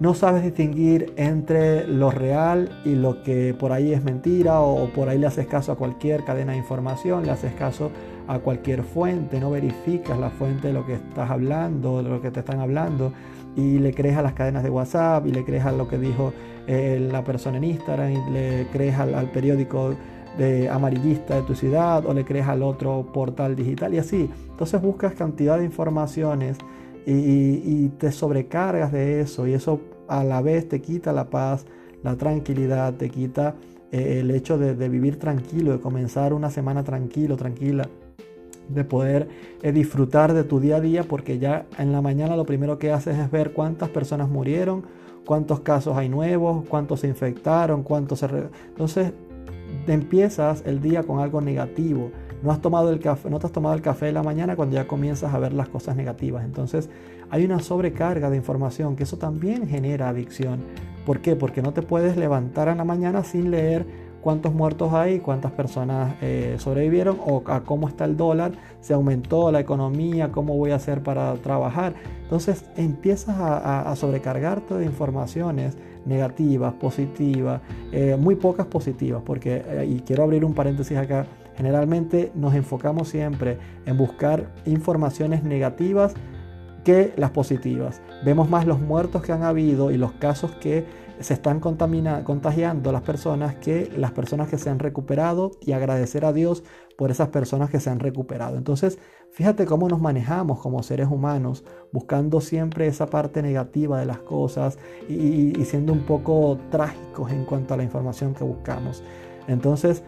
no 0.00 0.14
sabes 0.14 0.42
distinguir 0.42 1.12
entre 1.16 1.86
lo 1.86 2.10
real 2.10 2.70
y 2.84 2.94
lo 2.94 3.22
que 3.22 3.54
por 3.54 3.72
ahí 3.72 3.92
es 3.92 4.02
mentira 4.04 4.60
o, 4.60 4.88
por 4.88 5.08
ahí 5.08 5.18
le 5.18 5.26
haces 5.26 5.46
caso 5.46 5.72
a 5.72 5.76
cualquier 5.76 6.24
cadena 6.24 6.52
de 6.52 6.58
información, 6.58 7.24
le 7.24 7.30
haces 7.30 7.54
caso 7.54 7.90
a 8.28 8.38
cualquier 8.38 8.82
fuente, 8.82 9.40
no 9.40 9.50
verificas 9.50 10.18
la 10.18 10.30
fuente 10.30 10.68
de 10.68 10.74
lo 10.74 10.86
que 10.86 10.94
estás 10.94 11.30
hablando, 11.30 12.02
de 12.02 12.08
lo 12.08 12.20
que 12.20 12.30
te 12.30 12.40
están 12.40 12.60
hablando 12.60 13.12
y 13.56 13.78
le 13.78 13.92
crees 13.92 14.16
a 14.16 14.22
las 14.22 14.32
cadenas 14.32 14.62
de 14.62 14.70
WhatsApp 14.70 15.26
y 15.26 15.32
le 15.32 15.44
crees 15.44 15.64
a 15.64 15.72
lo 15.72 15.88
que 15.88 15.98
dijo 15.98 16.32
eh, 16.66 17.08
la 17.10 17.24
persona 17.24 17.58
en 17.58 17.64
Instagram 17.64 18.12
y 18.12 18.30
le 18.30 18.66
crees 18.72 18.96
al, 18.98 19.30
periódico 19.30 19.94
de 20.38 20.68
amarillista 20.68 21.36
de 21.36 21.42
tu 21.42 21.54
ciudad 21.54 22.06
o 22.06 22.14
le 22.14 22.24
crees 22.24 22.46
al 22.46 22.62
otro 22.62 23.06
portal 23.12 23.54
digital 23.54 23.92
y 23.94 23.98
así. 23.98 24.30
Entonces 24.50 24.80
buscas 24.80 25.14
cantidad 25.14 25.58
de 25.58 25.64
informaciones 25.64 26.58
y, 27.04 27.88
te 27.98 28.12
sobrecargas 28.12 28.92
de 28.92 29.20
eso 29.20 29.46
y 29.46 29.54
eso 29.54 29.80
a 30.08 30.22
la 30.24 30.40
vez 30.40 30.68
te 30.68 30.80
quita 30.80 31.12
la 31.12 31.30
paz, 31.30 31.66
la 32.02 32.16
tranquilidad, 32.16 32.94
te 32.94 33.10
quita 33.10 33.56
eh, 33.90 34.20
el 34.20 34.30
hecho 34.30 34.56
de, 34.56 34.74
de, 34.74 34.88
vivir 34.88 35.18
tranquilo, 35.18 35.72
de 35.72 35.80
comenzar 35.80 36.32
una 36.32 36.50
semana 36.50 36.84
tranquilo, 36.84 37.36
tranquila, 37.36 37.88
de 38.68 38.84
poder 38.84 39.28
eh, 39.62 39.72
disfrutar 39.72 40.32
de 40.32 40.44
tu 40.44 40.60
día 40.60 40.76
a 40.76 40.80
día 40.80 41.04
porque 41.04 41.38
ya 41.38 41.66
en 41.78 41.92
la 41.92 42.00
mañana 42.00 42.36
lo 42.36 42.46
primero 42.46 42.78
que 42.78 42.92
haces 42.92 43.18
es 43.18 43.30
ver 43.30 43.52
cuántas 43.52 43.88
personas 43.88 44.28
murieron, 44.28 44.84
cuántos 45.24 45.60
casos 45.60 45.96
hay 45.96 46.08
nuevos, 46.08 46.64
cuántos 46.68 47.00
se 47.00 47.08
infectaron, 47.08 47.82
cuántos 47.82 48.20
se... 48.20 48.26
Entonces 48.68 49.12
empiezas 49.86 50.62
el 50.66 50.80
día 50.80 51.02
con 51.02 51.20
algo 51.20 51.40
negativo. 51.40 52.10
No 52.42 52.50
has 52.50 52.60
tomado 52.60 52.90
el 52.90 52.98
café, 52.98 53.30
no 53.30 53.38
te 53.38 53.46
has 53.46 53.52
tomado 53.52 53.74
el 53.74 53.82
café 53.82 54.06
de 54.06 54.12
la 54.12 54.22
mañana 54.22 54.56
cuando 54.56 54.74
ya 54.74 54.86
comienzas 54.86 55.32
a 55.32 55.38
ver 55.38 55.52
las 55.52 55.68
cosas 55.68 55.96
negativas. 55.96 56.44
Entonces 56.44 56.90
hay 57.30 57.44
una 57.44 57.60
sobrecarga 57.60 58.30
de 58.30 58.36
información 58.36 58.96
que 58.96 59.04
eso 59.04 59.16
también 59.16 59.68
genera 59.68 60.08
adicción. 60.08 60.60
¿Por 61.06 61.20
qué? 61.20 61.36
Porque 61.36 61.62
no 61.62 61.72
te 61.72 61.82
puedes 61.82 62.16
levantar 62.16 62.68
en 62.68 62.78
la 62.78 62.84
mañana 62.84 63.22
sin 63.24 63.50
leer 63.50 63.86
cuántos 64.22 64.54
muertos 64.54 64.94
hay, 64.94 65.18
cuántas 65.18 65.52
personas 65.52 66.14
eh, 66.22 66.54
sobrevivieron 66.58 67.18
o 67.20 67.42
a 67.46 67.62
cómo 67.64 67.88
está 67.88 68.04
el 68.04 68.16
dólar, 68.16 68.52
se 68.80 68.94
aumentó 68.94 69.50
la 69.52 69.60
economía, 69.60 70.30
cómo 70.30 70.56
voy 70.56 70.70
a 70.70 70.76
hacer 70.76 71.02
para 71.02 71.34
trabajar. 71.34 71.94
Entonces 72.22 72.64
empiezas 72.76 73.36
a, 73.38 73.94
sobrecargarte 73.96 74.74
de 74.74 74.86
informaciones 74.86 75.76
negativas, 76.06 76.72
positivas, 76.74 77.60
eh, 77.90 78.16
muy 78.18 78.36
pocas 78.36 78.66
positivas, 78.66 79.22
porque, 79.26 79.62
eh, 79.66 79.86
y 79.86 80.00
quiero 80.00 80.22
abrir 80.22 80.44
un 80.44 80.54
paréntesis 80.54 80.96
acá, 80.96 81.26
generalmente 81.56 82.32
nos 82.34 82.54
enfocamos 82.54 83.08
siempre 83.08 83.58
en 83.84 83.98
buscar 83.98 84.46
informaciones 84.64 85.42
negativas 85.42 86.14
que 86.84 87.12
las 87.16 87.30
positivas. 87.30 88.00
Vemos 88.24 88.48
más 88.48 88.66
los 88.66 88.80
muertos 88.80 89.22
que 89.22 89.32
han 89.32 89.42
habido 89.42 89.90
y 89.90 89.98
los 89.98 90.12
casos 90.12 90.52
que 90.52 90.84
se 91.22 91.34
están 91.34 91.60
contagiando 91.60 92.92
las 92.92 93.02
personas 93.02 93.56
que 93.56 93.90
las 93.96 94.12
personas 94.12 94.48
que 94.48 94.58
se 94.58 94.70
han 94.70 94.78
recuperado 94.78 95.52
y 95.60 95.72
agradecer 95.72 96.24
a 96.24 96.32
Dios 96.32 96.64
por 96.96 97.10
esas 97.10 97.28
personas 97.28 97.70
que 97.70 97.80
se 97.80 97.90
han 97.90 98.00
recuperado. 98.00 98.56
Entonces, 98.56 98.98
fíjate 99.30 99.64
cómo 99.66 99.88
nos 99.88 100.00
manejamos 100.00 100.60
como 100.60 100.82
seres 100.82 101.08
humanos, 101.08 101.64
buscando 101.92 102.40
siempre 102.40 102.86
esa 102.86 103.06
parte 103.06 103.42
negativa 103.42 103.98
de 103.98 104.06
las 104.06 104.18
cosas 104.18 104.78
y, 105.08 105.58
y 105.58 105.64
siendo 105.64 105.92
un 105.92 106.00
poco 106.00 106.58
trágicos 106.70 107.30
en 107.32 107.44
cuanto 107.44 107.74
a 107.74 107.76
la 107.76 107.82
información 107.82 108.34
que 108.34 108.44
buscamos. 108.44 109.02
Entonces, 109.48 110.02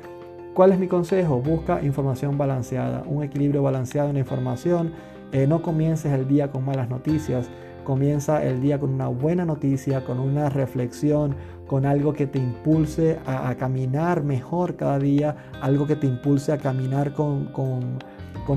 ¿cuál 0.54 0.72
es 0.72 0.78
mi 0.78 0.88
consejo? 0.88 1.40
Busca 1.40 1.82
información 1.82 2.38
balanceada, 2.38 3.02
un 3.06 3.22
equilibrio 3.22 3.62
balanceado 3.62 4.08
en 4.08 4.14
la 4.14 4.20
información 4.20 4.92
eh, 5.34 5.48
no 5.48 5.62
comiences 5.62 6.12
el 6.12 6.28
día 6.28 6.52
con 6.52 6.64
malas 6.64 6.88
noticias, 6.88 7.50
comienza 7.84 8.42
el 8.42 8.60
día 8.60 8.80
con 8.80 8.90
una 8.90 9.08
buena 9.08 9.44
noticia, 9.44 10.04
con 10.04 10.18
una 10.18 10.48
reflexión, 10.48 11.36
con 11.66 11.86
algo 11.86 12.12
que 12.12 12.26
te 12.26 12.38
impulse 12.38 13.18
a, 13.26 13.54
caminar 13.54 14.22
mejor 14.22 14.76
cada 14.76 14.98
día, 14.98 15.36
algo 15.60 15.86
que 15.86 15.96
te 15.96 16.06
impulse 16.06 16.52
a 16.52 16.58
caminar 16.58 17.12
con, 17.12 17.48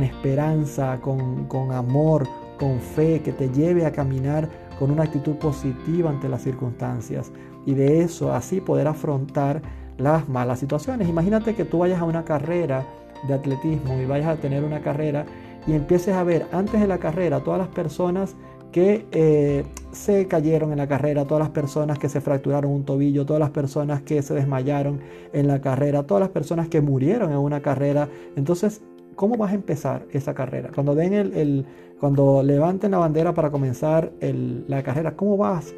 esperanza, 0.02 1.00
con, 1.02 1.46
con 1.46 1.72
amor, 1.72 2.28
con 2.58 2.80
fe, 2.80 3.22
que 3.22 3.34
te 3.34 3.50
lleve 3.50 3.86
a 3.86 3.92
caminar 3.92 4.50
con 4.80 4.92
una 4.92 5.04
actitud 5.04 5.36
positiva 5.36 6.10
ante 6.10 6.30
las 6.30 6.42
circunstancias. 6.42 7.32
Y 7.66 7.74
de 7.74 8.02
eso 8.02 8.34
así 8.34 8.62
poder 8.62 8.88
afrontar 8.88 9.62
las 9.98 10.28
malas 10.30 10.60
situaciones. 10.60 11.10
Imagínate 11.10 11.56
que 11.56 11.66
tú 11.66 11.80
vayas 11.80 12.02
a 12.02 12.06
una 12.06 12.24
carrera 12.24 12.86
de 13.28 13.34
atletismo 13.34 14.00
y 14.00 14.06
vayas 14.06 14.28
a 14.28 14.36
tener 14.36 14.64
una 14.64 14.82
carrera 14.82 15.26
y 15.66 15.74
empieces 15.74 16.16
a 16.16 16.24
ver 16.24 16.46
antes 16.52 16.80
de 16.80 16.88
la 16.88 16.98
carrera 16.98 17.44
todas 17.44 17.60
las 17.60 17.68
personas 17.70 18.36
que 18.72 19.06
eh, 19.12 19.64
se 19.92 20.28
cayeron 20.28 20.72
en 20.72 20.78
la 20.78 20.88
carrera, 20.88 21.26
todas 21.26 21.42
las 21.42 21.50
personas 21.50 21.98
que 21.98 22.10
se 22.10 22.22
fracturaron 22.22 22.72
un 22.72 22.86
tobillo, 22.86 23.26
todas 23.26 23.40
las 23.40 23.50
personas 23.50 24.02
que 24.02 24.22
se 24.22 24.34
desmayaron 24.34 25.00
en 25.34 25.48
la 25.48 25.62
carrera, 25.62 26.04
todas 26.04 26.22
las 26.22 26.30
personas 26.30 26.68
que 26.68 26.82
murieron 26.82 27.32
en 27.32 27.38
una 27.38 27.62
carrera. 27.62 28.08
Entonces, 28.36 28.82
¿cómo 29.16 29.38
vas 29.38 29.52
a 29.52 29.56
empezar 29.56 30.06
esa 30.12 30.34
carrera? 30.34 30.72
Cuando 30.74 30.96
den 30.96 31.14
el, 31.14 31.66
cuando 32.00 32.44
levanten 32.44 32.92
la 32.92 33.00
bandera 33.00 33.34
para 33.34 33.50
comenzar 33.50 34.12
la 34.22 34.84
carrera, 34.84 35.16
¿cómo 35.16 35.38
vas 35.38 35.74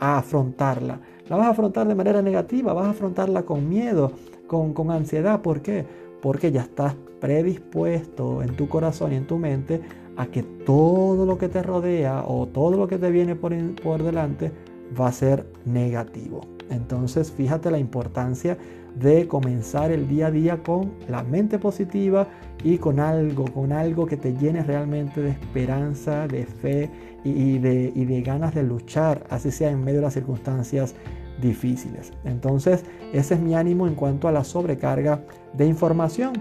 a 0.00 0.18
afrontarla? 0.18 1.00
¿La 1.28 1.36
vas 1.36 1.46
a 1.46 1.50
afrontar 1.50 1.86
de 1.86 1.94
manera 1.94 2.20
negativa? 2.22 2.72
¿Vas 2.72 2.86
a 2.86 2.90
afrontarla 2.90 3.42
con 3.42 3.68
miedo, 3.68 4.12
con, 4.46 4.74
con 4.74 4.90
ansiedad? 4.90 5.40
¿Por 5.40 5.62
qué? 5.62 5.84
Porque 6.20 6.50
ya 6.50 6.62
estás 6.62 6.94
predispuesto 7.20 8.42
en 8.42 8.56
tu 8.56 8.68
corazón 8.68 9.12
y 9.12 9.16
en 9.16 9.26
tu 9.28 9.38
mente 9.38 9.80
a 10.16 10.26
que 10.26 10.42
todo 10.42 11.26
lo 11.26 11.38
que 11.38 11.48
te 11.48 11.62
rodea 11.62 12.24
o 12.26 12.46
todo 12.46 12.76
lo 12.76 12.88
que 12.88 12.98
te 12.98 13.10
viene 13.10 13.34
por, 13.34 13.54
por 13.76 14.02
delante 14.02 14.52
va 14.98 15.08
a 15.08 15.12
ser 15.12 15.46
negativo. 15.64 16.42
Entonces 16.70 17.30
fíjate 17.30 17.70
la 17.70 17.78
importancia 17.78 18.56
de 18.94 19.26
comenzar 19.26 19.90
el 19.90 20.08
día 20.08 20.26
a 20.26 20.30
día 20.30 20.62
con 20.62 20.92
la 21.08 21.22
mente 21.22 21.58
positiva 21.58 22.28
y 22.62 22.78
con 22.78 23.00
algo, 23.00 23.46
con 23.46 23.72
algo 23.72 24.06
que 24.06 24.16
te 24.16 24.34
llene 24.36 24.62
realmente 24.62 25.20
de 25.20 25.30
esperanza, 25.30 26.28
de 26.28 26.44
fe 26.44 26.90
y, 27.24 27.58
de, 27.58 27.92
y 27.94 28.04
de 28.04 28.22
ganas 28.22 28.54
de 28.54 28.62
luchar, 28.62 29.24
así 29.30 29.50
sea 29.50 29.70
en 29.70 29.82
medio 29.82 29.98
de 29.98 30.04
las 30.04 30.14
circunstancias 30.14 30.94
difíciles. 31.40 32.12
Entonces 32.24 32.84
ese 33.12 33.34
es 33.34 33.40
mi 33.40 33.54
ánimo 33.54 33.86
en 33.86 33.94
cuanto 33.94 34.28
a 34.28 34.32
la 34.32 34.44
sobrecarga 34.44 35.22
de 35.54 35.66
información. 35.66 36.32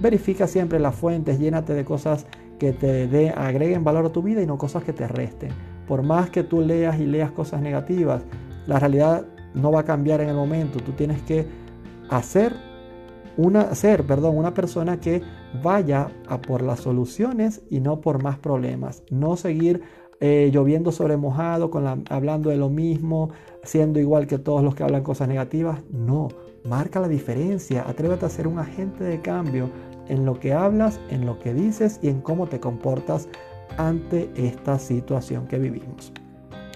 Verifica 0.00 0.46
siempre 0.46 0.78
las 0.78 0.94
fuentes, 0.94 1.38
llénate 1.38 1.74
de 1.74 1.84
cosas 1.84 2.26
que 2.58 2.72
te 2.72 3.30
agreguen 3.30 3.84
valor 3.84 4.06
a 4.06 4.10
tu 4.10 4.22
vida 4.22 4.42
y 4.42 4.46
no 4.46 4.58
cosas 4.58 4.84
que 4.84 4.92
te 4.92 5.06
resten. 5.06 5.50
Por 5.86 6.02
más 6.02 6.30
que 6.30 6.42
tú 6.42 6.60
leas 6.60 6.98
y 6.98 7.06
leas 7.06 7.30
cosas 7.30 7.62
negativas, 7.62 8.22
la 8.66 8.78
realidad 8.78 9.26
no 9.54 9.72
va 9.72 9.80
a 9.80 9.84
cambiar 9.84 10.20
en 10.20 10.28
el 10.28 10.36
momento. 10.36 10.80
Tú 10.80 10.92
tienes 10.92 11.22
que 11.22 11.46
hacer 12.10 12.54
una, 13.36 13.74
ser, 13.74 14.04
perdón, 14.04 14.36
una 14.36 14.52
persona 14.52 15.00
que 15.00 15.22
vaya 15.62 16.08
a 16.28 16.40
por 16.40 16.62
las 16.62 16.80
soluciones 16.80 17.62
y 17.70 17.80
no 17.80 18.00
por 18.00 18.22
más 18.22 18.38
problemas. 18.38 19.02
No 19.10 19.36
seguir 19.36 19.80
eh, 20.20 20.50
lloviendo 20.52 20.90
sobre 20.90 21.16
mojado, 21.16 21.70
con 21.70 22.04
hablando 22.10 22.50
de 22.50 22.56
lo 22.56 22.68
mismo, 22.68 23.30
siendo 23.62 24.00
igual 24.00 24.26
que 24.26 24.38
todos 24.38 24.62
los 24.64 24.74
que 24.74 24.82
hablan 24.82 25.04
cosas 25.04 25.28
negativas. 25.28 25.80
No, 25.90 26.28
marca 26.64 27.00
la 27.00 27.08
diferencia. 27.08 27.84
Atrévete 27.88 28.26
a 28.26 28.28
ser 28.28 28.48
un 28.48 28.58
agente 28.58 29.04
de 29.04 29.20
cambio 29.20 29.70
en 30.08 30.24
lo 30.24 30.38
que 30.38 30.52
hablas, 30.52 31.00
en 31.10 31.26
lo 31.26 31.38
que 31.38 31.54
dices 31.54 31.98
y 32.02 32.08
en 32.08 32.20
cómo 32.20 32.46
te 32.46 32.60
comportas 32.60 33.28
ante 33.76 34.30
esta 34.36 34.78
situación 34.78 35.46
que 35.46 35.58
vivimos. 35.58 36.12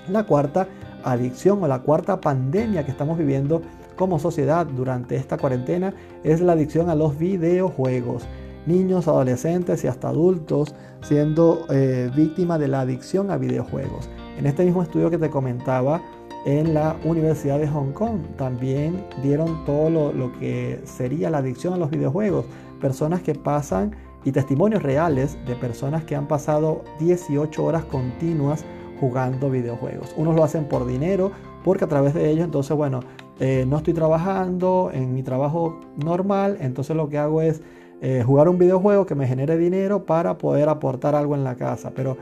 La 0.08 0.24
cuarta 0.24 0.68
adicción 1.04 1.62
o 1.62 1.68
la 1.68 1.80
cuarta 1.80 2.20
pandemia 2.20 2.84
que 2.84 2.90
estamos 2.90 3.18
viviendo 3.18 3.62
como 3.96 4.18
sociedad 4.18 4.66
durante 4.66 5.16
esta 5.16 5.36
cuarentena 5.36 5.94
es 6.24 6.40
la 6.40 6.52
adicción 6.52 6.90
a 6.90 6.94
los 6.94 7.18
videojuegos. 7.18 8.24
Niños, 8.66 9.08
adolescentes 9.08 9.82
y 9.84 9.88
hasta 9.88 10.08
adultos 10.08 10.74
siendo 11.02 11.66
eh, 11.70 12.10
víctimas 12.14 12.60
de 12.60 12.68
la 12.68 12.80
adicción 12.80 13.30
a 13.30 13.36
videojuegos. 13.36 14.08
En 14.38 14.46
este 14.46 14.64
mismo 14.64 14.82
estudio 14.82 15.10
que 15.10 15.18
te 15.18 15.30
comentaba, 15.30 16.00
en 16.44 16.74
la 16.74 16.96
Universidad 17.04 17.58
de 17.58 17.68
Hong 17.68 17.92
Kong. 17.92 18.20
También 18.36 19.04
dieron 19.22 19.64
todo 19.64 20.12
lo, 20.12 20.32
que 20.38 20.80
sería 20.84 21.30
la 21.30 21.38
adicción 21.38 21.74
a 21.74 21.76
los 21.76 21.90
videojuegos 21.90 22.46
personas 22.82 23.22
que 23.22 23.34
pasan 23.34 23.92
y 24.24 24.32
testimonios 24.32 24.82
reales 24.82 25.38
de 25.46 25.54
personas 25.54 26.04
que 26.04 26.16
han 26.16 26.28
pasado 26.28 26.82
18 26.98 27.64
horas 27.64 27.84
continuas 27.84 28.64
jugando 29.00 29.50
videojuegos. 29.50 30.14
Unos 30.16 30.34
lo 30.34 30.44
hacen 30.44 30.66
por 30.66 30.86
dinero, 30.86 31.30
porque 31.64 31.84
a 31.84 31.88
través 31.88 32.12
de 32.12 32.28
ellos, 32.28 32.44
entonces, 32.44 32.76
bueno, 32.76 33.00
eh, 33.40 33.64
no 33.66 33.78
estoy 33.78 33.94
trabajando 33.94 34.90
en 34.92 35.14
mi 35.14 35.22
trabajo 35.22 35.80
normal, 35.96 36.58
entonces 36.60 36.94
lo 36.94 37.08
que 37.08 37.18
hago 37.18 37.40
es 37.40 37.62
eh, 38.00 38.22
jugar 38.26 38.48
un 38.48 38.58
videojuego 38.58 39.06
que 39.06 39.14
me 39.14 39.26
genere 39.26 39.56
dinero 39.56 40.04
para 40.04 40.36
poder 40.36 40.68
aportar 40.68 41.14
algo 41.14 41.34
en 41.34 41.44
la 41.44 41.54
casa. 41.54 41.92
Pero 41.94 42.16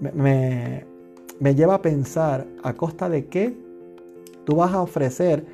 me, 0.00 0.84
me 1.38 1.54
lleva 1.54 1.74
a 1.74 1.82
pensar 1.82 2.46
a 2.62 2.72
costa 2.72 3.08
de 3.08 3.26
qué 3.26 3.54
tú 4.44 4.56
vas 4.56 4.72
a 4.72 4.80
ofrecer 4.80 5.44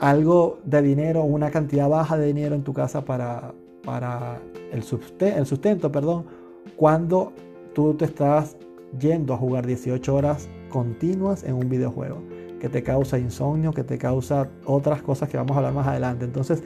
algo 0.00 0.58
de 0.64 0.82
dinero, 0.82 1.22
una 1.22 1.50
cantidad 1.50 1.88
baja 1.88 2.18
de 2.18 2.26
dinero 2.26 2.54
en 2.54 2.62
tu 2.62 2.72
casa 2.72 3.04
para, 3.04 3.54
para 3.84 4.40
el, 4.72 4.82
sustento, 4.82 5.92
perdón, 5.92 6.24
cuando 6.76 7.32
tú 7.74 7.94
te 7.94 8.04
estás 8.04 8.56
yendo 8.98 9.34
a 9.34 9.36
jugar 9.36 9.66
18 9.66 10.14
horas 10.14 10.48
continuas 10.70 11.44
en 11.44 11.54
un 11.54 11.68
videojuego, 11.68 12.22
que 12.60 12.68
te 12.68 12.82
causa 12.82 13.18
insomnio, 13.18 13.72
que 13.72 13.84
te 13.84 13.98
causa 13.98 14.48
otras 14.64 15.02
cosas 15.02 15.28
que 15.28 15.36
vamos 15.36 15.52
a 15.52 15.58
hablar 15.58 15.74
más 15.74 15.86
adelante. 15.86 16.24
Entonces, 16.24 16.62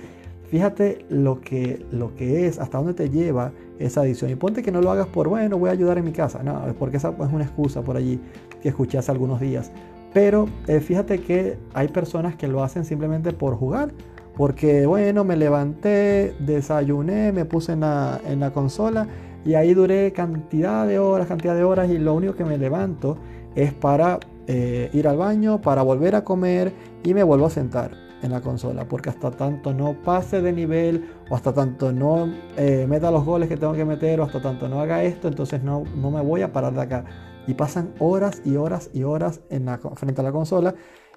fíjate 0.50 1.04
lo 1.08 1.40
que, 1.40 1.84
lo 1.90 2.14
que 2.14 2.46
es, 2.46 2.58
hasta 2.58 2.78
dónde 2.78 2.94
te 2.94 3.10
lleva 3.10 3.52
esa 3.78 4.02
adicción. 4.02 4.30
Y 4.30 4.36
ponte 4.36 4.62
que 4.62 4.70
no 4.70 4.80
lo 4.80 4.90
hagas 4.90 5.06
por, 5.08 5.28
bueno, 5.28 5.58
voy 5.58 5.70
a 5.70 5.72
ayudar 5.72 5.98
en 5.98 6.04
mi 6.04 6.12
casa. 6.12 6.42
No, 6.42 6.66
es 6.66 6.74
porque 6.74 6.98
esa 6.98 7.10
es 7.10 7.32
una 7.32 7.44
excusa 7.44 7.82
por 7.82 7.96
allí 7.96 8.20
que 8.60 8.68
escuché 8.68 8.98
hace 8.98 9.10
algunos 9.10 9.40
días. 9.40 9.72
Pero 10.12 10.48
eh, 10.66 10.80
fíjate 10.80 11.20
que 11.20 11.58
hay 11.74 11.88
personas 11.88 12.36
que 12.36 12.48
lo 12.48 12.62
hacen 12.62 12.84
simplemente 12.84 13.32
por 13.32 13.56
jugar. 13.56 13.92
Porque, 14.36 14.84
bueno, 14.84 15.24
me 15.24 15.34
levanté, 15.36 16.34
desayuné, 16.40 17.32
me 17.32 17.46
puse 17.46 17.72
en 17.72 17.80
la, 17.80 18.50
consola 18.52 19.08
y 19.46 19.54
ahí 19.54 19.72
duré 19.72 20.12
cantidad 20.12 20.86
de 20.86 20.98
horas, 20.98 21.26
cantidad 21.26 21.56
de 21.56 21.64
horas 21.64 21.88
y 21.88 21.96
lo 21.96 22.12
único 22.12 22.34
que 22.34 22.44
me 22.44 22.58
levanto 22.58 23.16
es 23.54 23.72
para 23.72 24.20
eh, 24.46 24.90
ir 24.92 25.08
al 25.08 25.16
baño, 25.16 25.62
para 25.62 25.80
volver 25.80 26.14
a 26.14 26.24
comer 26.24 26.74
y 27.02 27.14
me 27.14 27.22
vuelvo 27.22 27.46
a 27.46 27.50
sentar 27.50 27.92
en 28.22 28.30
la 28.30 28.42
consola. 28.42 28.86
Porque 28.86 29.08
hasta 29.08 29.30
tanto 29.30 29.72
no 29.72 29.94
pase 30.02 30.42
de 30.42 30.52
nivel 30.52 31.08
o 31.30 31.34
hasta 31.34 31.54
tanto 31.54 31.90
no 31.90 32.28
eh, 32.58 32.84
meta 32.86 33.10
los 33.10 33.24
goles 33.24 33.48
que 33.48 33.56
tengo 33.56 33.72
que 33.72 33.86
meter 33.86 34.20
o 34.20 34.24
hasta 34.24 34.42
tanto 34.42 34.68
no 34.68 34.82
haga 34.82 35.02
esto, 35.02 35.28
entonces 35.28 35.62
no, 35.62 35.84
no 35.96 36.10
me 36.10 36.20
voy 36.20 36.42
a 36.42 36.52
parar 36.52 36.74
de 36.74 36.82
acá. 36.82 37.04
Y 37.46 37.54
pasan 37.54 37.94
horas 38.00 38.42
y 38.44 38.56
horas 38.56 38.90
y 38.92 39.04
horas 39.04 39.40
en 39.48 39.64
la, 39.64 39.78
frente 39.78 40.20
a 40.20 40.24
la 40.24 40.32
consola. 40.32 40.74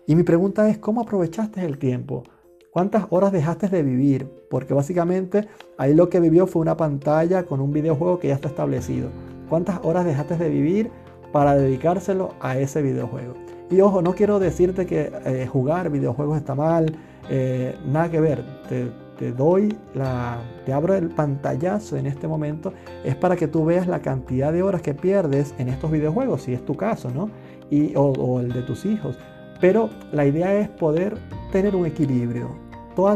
Y 0.08 0.16
mi 0.16 0.24
pregunta 0.24 0.70
es, 0.70 0.78
¿cómo 0.78 1.02
aprovechaste 1.02 1.66
el 1.66 1.78
tiempo? 1.78 2.24
¿Cuántas 2.72 3.08
horas 3.10 3.32
dejaste 3.32 3.68
de 3.68 3.82
vivir? 3.82 4.28
Porque 4.48 4.76
básicamente 4.76 5.48
ahí 5.80 5.96
lo 5.96 6.08
que 6.10 6.20
vivió 6.20 6.46
fue 6.46 6.62
una 6.62 6.78
pantalla 6.78 7.44
con 7.44 7.62
un 7.62 7.74
videojuego 7.74 8.20
que 8.20 8.28
ya 8.28 8.36
está 8.36 8.50
establecido. 8.50 9.10
¿Cuántas 9.50 9.80
horas 9.84 10.06
dejaste 10.06 10.38
de 10.38 10.50
vivir 10.50 10.92
para 11.32 11.56
dedicárselo 11.56 12.36
a 12.40 12.60
ese 12.60 12.84
videojuego? 12.84 13.34
Y 13.72 13.82
ojo, 13.82 14.04
no 14.04 14.14
quiero 14.14 14.38
decirte 14.38 14.86
que 14.86 15.12
eh, 15.26 15.48
jugar 15.48 15.90
videojuegos 15.90 16.38
está 16.38 16.54
mal, 16.54 16.96
eh, 17.28 17.76
nada 17.88 18.12
que 18.12 18.20
ver. 18.20 18.44
Te, 18.68 19.32
doy 19.32 19.76
la, 19.96 20.38
te 20.66 20.72
abro 20.72 20.94
el 20.94 21.10
pantallazo 21.10 21.98
en 21.98 22.06
este 22.06 22.26
momento, 22.26 22.72
es 23.04 23.16
para 23.16 23.36
que 23.36 23.50
tú 23.50 23.66
veas 23.66 23.86
la 23.86 24.00
cantidad 24.00 24.54
de 24.54 24.64
horas 24.64 24.82
que 24.82 24.94
pierdes 24.94 25.54
en 25.58 25.68
estos 25.68 25.92
videojuegos, 25.92 26.44
si 26.44 26.54
es 26.54 26.64
tu 26.64 26.76
caso, 26.78 27.10
¿no? 27.10 27.30
Y, 27.70 27.94
o 27.96 28.40
el 28.40 28.54
de 28.54 28.62
tus 28.62 28.86
hijos. 28.86 29.18
Pero 29.60 29.90
la 30.14 30.26
idea 30.26 30.54
es 30.56 30.70
poder 30.70 31.18
tener 31.52 31.76
un 31.76 31.86
equilibrio. 31.86 32.50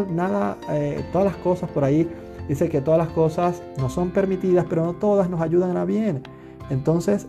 nada, 0.10 0.58
eh, 0.70 1.04
todas 1.12 1.26
las 1.26 1.36
cosas 1.38 1.70
por 1.70 1.84
ahí, 1.84 2.10
dice 2.48 2.70
que 2.70 2.82
todas 2.82 2.98
las 2.98 3.10
cosas 3.10 3.62
no 3.78 3.90
son 3.90 4.12
permitidas, 4.12 4.66
pero 4.70 4.86
no 4.86 4.94
todas 4.94 5.30
nos 5.30 5.42
ayudan 5.42 5.78
a 5.78 5.86
bien. 5.86 6.24
Entonces, 6.70 7.28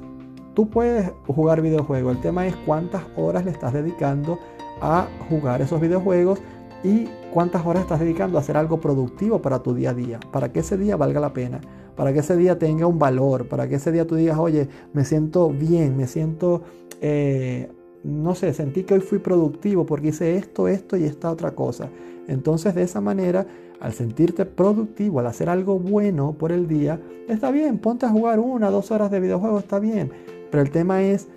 tú 0.55 0.69
puedes 0.69 1.11
jugar 1.27 1.61
videojuegos. 1.61 2.17
El 2.17 2.23
tema 2.23 2.47
es 2.47 2.55
cuántas 2.65 3.03
horas 3.17 3.45
le 3.45 3.51
estás 3.51 3.73
dedicando 3.73 4.39
a 4.81 5.07
jugar 5.29 5.63
esos 5.63 5.81
videojuegos 5.81 6.41
y 6.83 7.09
cuántas 7.33 7.65
horas 7.67 7.83
estás 7.83 8.01
dedicando 8.01 8.39
a 8.39 8.43
hacer 8.43 8.57
algo 8.57 8.81
productivo 8.81 9.41
para 9.41 9.63
tu 9.63 9.75
día 9.75 9.91
a 9.91 9.95
día, 9.95 10.21
para 10.31 10.53
que 10.53 10.61
ese 10.61 10.77
día 10.77 10.97
valga 10.97 11.19
la 11.19 11.33
pena, 11.33 11.61
para 11.97 12.13
que 12.13 12.21
ese 12.21 12.37
día 12.37 12.59
tenga 12.59 12.87
un 12.87 12.99
valor, 12.99 13.49
para 13.49 13.67
que 13.69 13.77
ese 13.77 13.91
día 13.91 14.07
tú 14.07 14.17
digas, 14.17 14.39
oye, 14.39 14.69
me 14.93 15.05
siento 15.05 15.49
bien, 15.49 15.97
me 15.97 16.07
siento 16.07 16.63
eh, 17.01 17.71
no 18.05 18.35
sé, 18.35 18.53
sentí 18.53 18.85
que 18.85 18.95
hoy 18.95 19.01
fui 19.01 19.19
productivo 19.19 19.87
porque 19.87 20.09
hice 20.09 20.37
esto, 20.37 20.69
esto 20.69 20.97
y 20.97 21.05
esta 21.05 21.31
otra 21.31 21.53
cosa. 21.53 21.89
Entonces 22.29 22.75
de 22.75 22.83
esa 22.83 23.01
manera, 23.01 23.47
al 23.81 23.93
sentirte 23.93 24.45
productivo, 24.45 25.21
al 25.21 25.27
hacer 25.27 25.49
algo 25.49 25.79
bueno 25.79 26.35
por 26.39 26.53
el 26.53 26.69
día, 26.69 27.01
está 27.29 27.51
bien, 27.51 27.79
ponte 27.79 28.07
a 28.07 28.11
jugar 28.11 28.41
una, 28.41 28.71
dos 28.71 28.91
horas 28.91 29.11
de 29.11 29.21
videojuego, 29.21 29.59
está 29.59 29.79
bien. 29.79 30.13
Pero 30.51 30.63
el 30.63 30.71
tema 30.71 31.03
es, 31.03 31.29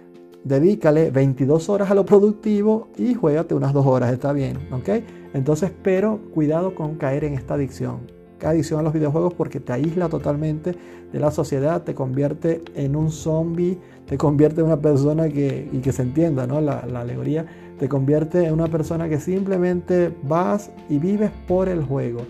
dedícale 0.43 1.10
22 1.10 1.69
horas 1.69 1.89
a 1.89 1.95
lo 1.95 2.06
productivo 2.06 2.89
y 2.97 3.13
juégate 3.13 3.56
unas 3.56 3.73
dos 3.73 3.86
horas, 3.86 4.12
está 4.12 4.34
bien, 4.34 4.58
¿ok? 4.71 4.89
Entonces, 5.34 5.71
pero 5.82 6.19
cuidado 6.34 6.75
con 6.75 6.95
caer 6.95 7.23
en 7.23 7.34
esta 7.34 7.53
adicción 7.53 8.17
adicción 8.45 8.80
a 8.80 8.84
los 8.84 8.93
videojuegos 8.93 9.34
porque 9.34 9.60
te 9.60 9.73
aísla 9.73 10.10
totalmente 10.10 10.75
de 11.12 11.19
la 11.19 11.32
sociedad, 11.32 11.84
te 11.84 11.95
convierte 11.95 12.63
en 12.75 12.95
un 12.95 13.12
zombie, 13.12 13.80
te 14.08 14.17
convierte 14.17 14.62
en 14.62 14.67
una 14.67 14.80
persona 14.80 15.28
que, 15.30 15.70
y 15.72 15.80
que 15.80 15.91
se 15.91 16.02
entienda 16.02 16.48
¿no? 16.48 16.62
la, 16.62 16.80
alegoría, 16.80 17.46
te 17.78 17.89
convierte 17.89 18.46
en 18.46 18.54
una 18.54 18.67
persona 18.67 19.10
que 19.10 19.20
simplemente 19.20 20.15
vas 20.24 20.72
y 20.89 20.98
vives 20.98 21.32
por 21.48 21.70
el 21.70 21.84
juego. 21.84 22.22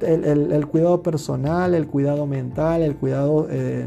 El, 0.00 0.66
cuidado 0.66 1.00
personal, 1.00 1.74
el 1.74 1.86
cuidado 1.86 2.26
mental, 2.26 2.82
el 2.82 2.96
cuidado 2.96 3.46
eh, 3.50 3.86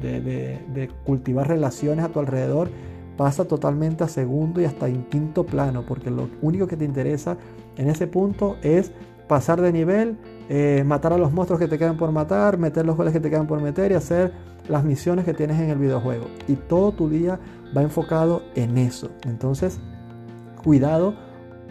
de, 0.00 0.90
cultivar 1.04 1.48
relaciones 1.48 2.04
a 2.04 2.10
tu 2.10 2.20
alrededor 2.20 2.70
pasa 3.16 3.44
totalmente 3.44 4.04
a 4.04 4.08
segundo 4.08 4.60
y 4.60 4.64
hasta 4.64 4.86
en 4.86 5.02
quinto 5.06 5.44
plano, 5.44 5.84
porque 5.86 6.12
lo 6.12 6.28
único 6.40 6.68
que 6.68 6.76
te 6.76 6.84
interesa 6.84 7.36
en 7.76 7.88
ese 7.88 8.06
punto 8.06 8.56
es 8.62 8.92
pasar 9.26 9.60
de 9.60 9.72
nivel, 9.72 10.16
eh, 10.48 10.82
matar 10.86 11.12
a 11.12 11.18
los 11.18 11.32
monstruos 11.32 11.60
que 11.60 11.68
te 11.68 11.78
quedan 11.78 11.96
por 11.96 12.10
matar, 12.10 12.58
meter 12.58 12.86
los 12.86 12.96
goles 12.96 13.12
que 13.12 13.20
te 13.20 13.28
quedan 13.28 13.46
por 13.46 13.60
meter 13.60 13.92
y 13.92 13.94
hacer 13.94 14.32
las 14.68 14.84
misiones 14.84 15.24
que 15.24 15.34
tienes 15.34 15.60
en 15.60 15.70
el 15.70 15.78
videojuego. 15.78 16.26
Y 16.46 16.54
todo 16.54 16.92
tu 16.92 17.08
día 17.08 17.38
va 17.76 17.82
enfocado 17.82 18.42
en 18.54 18.78
eso. 18.78 19.10
Entonces, 19.24 19.78
cuidado, 20.62 21.14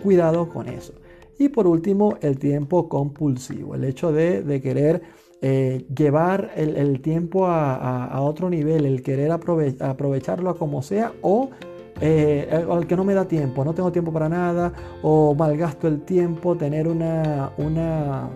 cuidado 0.03 0.49
con 0.49 0.67
eso. 0.67 0.93
Y 1.39 1.49
por 1.49 1.67
último, 1.67 2.17
el 2.21 2.39
tiempo 2.39 2.89
compulsivo, 2.89 3.75
el 3.75 3.83
hecho 3.83 4.11
de, 4.11 4.59
querer 4.61 5.01
eh, 5.41 5.85
llevar 5.95 6.51
el, 6.55 6.99
tiempo 7.01 7.47
a, 7.47 8.19
otro 8.21 8.49
nivel, 8.49 8.85
el 8.85 9.03
querer 9.03 9.31
aprovecharlo 9.31 10.55
como 10.57 10.81
sea 10.81 11.13
o 11.21 11.51
eh, 11.99 12.65
al 12.69 12.85
que 12.85 12.95
no 12.95 13.03
me 13.03 13.13
da 13.13 13.27
tiempo, 13.27 13.65
no 13.65 13.73
tengo 13.73 13.91
tiempo 13.91 14.11
para 14.11 14.29
nada 14.29 14.71
o 15.01 15.33
malgasto 15.35 15.87
el 15.87 16.01
tiempo, 16.01 16.55
tener 16.55 16.87
una, 16.87 17.51
una, 17.57 18.29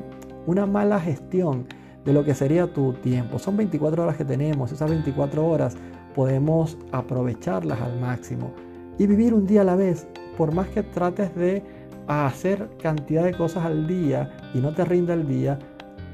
una 0.45 0.65
mala 0.65 0.99
gestión 0.99 1.67
de 2.05 2.13
lo 2.13 2.23
que 2.23 2.33
sería 2.33 2.73
tu 2.73 2.93
tiempo. 2.93 3.39
Son 3.39 3.55
24 3.57 4.03
horas 4.03 4.17
que 4.17 4.25
tenemos, 4.25 4.71
esas 4.71 4.89
24 4.89 5.45
horas 5.45 5.75
podemos 6.15 6.77
aprovecharlas 6.91 7.79
al 7.81 7.99
máximo 7.99 8.51
y 8.97 9.07
vivir 9.07 9.33
un 9.33 9.45
día 9.45 9.61
a 9.61 9.65
la 9.65 9.75
vez, 9.75 10.07
por 10.37 10.53
más 10.53 10.67
que 10.69 10.83
trates 10.83 11.33
de 11.35 11.63
hacer 12.07 12.69
cantidad 12.81 13.23
de 13.23 13.33
cosas 13.33 13.65
al 13.65 13.87
día 13.87 14.31
y 14.53 14.59
no 14.59 14.73
te 14.73 14.83
rinda 14.83 15.13
el 15.13 15.27
día, 15.27 15.57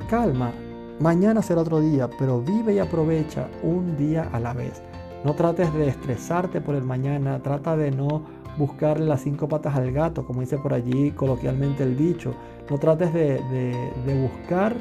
calma, 0.09 0.51
mañana 0.99 1.41
será 1.41 1.61
otro 1.61 1.79
día, 1.79 2.09
pero 2.19 2.41
vive 2.41 2.75
y 2.75 2.79
aprovecha 2.79 3.47
un 3.63 3.97
día 3.97 4.29
a 4.31 4.39
la 4.39 4.53
vez. 4.53 4.81
No 5.23 5.33
trates 5.33 5.73
de 5.73 5.87
estresarte 5.87 6.61
por 6.61 6.75
el 6.75 6.83
mañana, 6.83 7.41
trata 7.41 7.75
de 7.75 7.91
no 7.91 8.23
buscarle 8.58 9.06
las 9.06 9.22
cinco 9.22 9.48
patas 9.48 9.76
al 9.76 9.91
gato, 9.91 10.26
como 10.26 10.41
dice 10.41 10.58
por 10.58 10.74
allí 10.74 11.12
coloquialmente 11.12 11.84
el 11.84 11.98
dicho. 11.98 12.34
No 12.70 12.78
trates 12.78 13.13
de, 13.13 14.20
buscar 14.22 14.76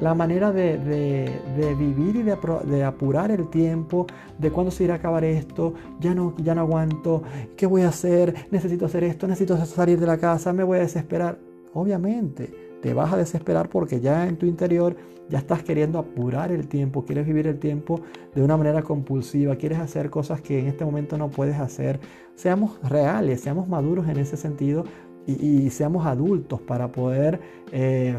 la 0.00 0.14
manera 0.14 0.52
de, 0.52 1.30
vivir 1.78 2.16
y 2.16 2.22
de, 2.22 2.84
apurar 2.84 3.30
el 3.30 3.48
tiempo, 3.48 4.06
de 4.38 4.50
cuándo 4.50 4.70
se 4.70 4.84
irá 4.84 4.94
a 4.94 4.96
acabar 4.98 5.24
esto, 5.24 5.74
ya 6.00 6.14
no, 6.14 6.34
ya 6.38 6.54
no 6.54 6.62
aguanto, 6.62 7.22
¿qué 7.56 7.66
voy 7.66 7.82
a 7.82 7.88
hacer? 7.88 8.34
Necesito 8.50 8.86
hacer 8.86 9.04
esto, 9.04 9.26
necesito 9.26 9.56
salir 9.64 9.98
de 9.98 10.06
la 10.06 10.18
casa, 10.18 10.52
me 10.52 10.64
voy 10.64 10.78
a 10.78 10.80
desesperar. 10.82 11.38
Obviamente, 11.72 12.69
te 12.80 12.94
vas 12.94 13.12
a 13.12 13.16
desesperar 13.16 13.68
porque 13.68 14.00
ya 14.00 14.26
en 14.26 14.36
tu 14.36 14.46
interior 14.46 14.96
ya 15.28 15.38
estás 15.38 15.62
queriendo 15.62 15.98
apurar 15.98 16.50
el 16.50 16.66
tiempo, 16.66 17.04
quieres 17.04 17.26
vivir 17.26 17.46
el 17.46 17.58
tiempo 17.58 18.00
de 18.34 18.42
una 18.42 18.56
manera 18.56 18.82
compulsiva, 18.82 19.56
quieres 19.56 19.78
hacer 19.78 20.10
cosas 20.10 20.40
que 20.40 20.58
en 20.58 20.66
este 20.66 20.84
momento 20.84 21.16
no 21.16 21.30
puedes 21.30 21.58
hacer. 21.58 22.00
Seamos 22.34 22.80
reales, 22.82 23.40
seamos 23.40 23.68
maduros 23.68 24.08
en 24.08 24.18
ese 24.18 24.36
sentido 24.36 24.84
y, 25.26 25.70
seamos 25.70 26.06
adultos 26.06 26.60
para 26.60 26.88
poder 26.88 27.40
eh, 27.70 28.16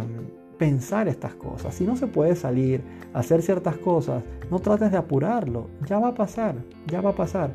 pensar 0.57 1.07
estas 1.07 1.33
cosas. 1.35 1.75
Si 1.75 1.85
no 1.85 1.97
se 1.97 2.07
puede 2.07 2.35
salir, 2.35 2.81
hacer 3.13 3.41
ciertas 3.41 3.77
cosas, 3.77 4.23
no 4.49 4.59
trates 4.59 4.91
de 4.91 4.97
apurarlo, 4.97 5.67
ya 5.87 5.99
va 5.99 6.09
a 6.09 6.13
pasar, 6.13 6.55
ya 6.87 7.01
va 7.01 7.09
a 7.09 7.15
pasar. 7.15 7.51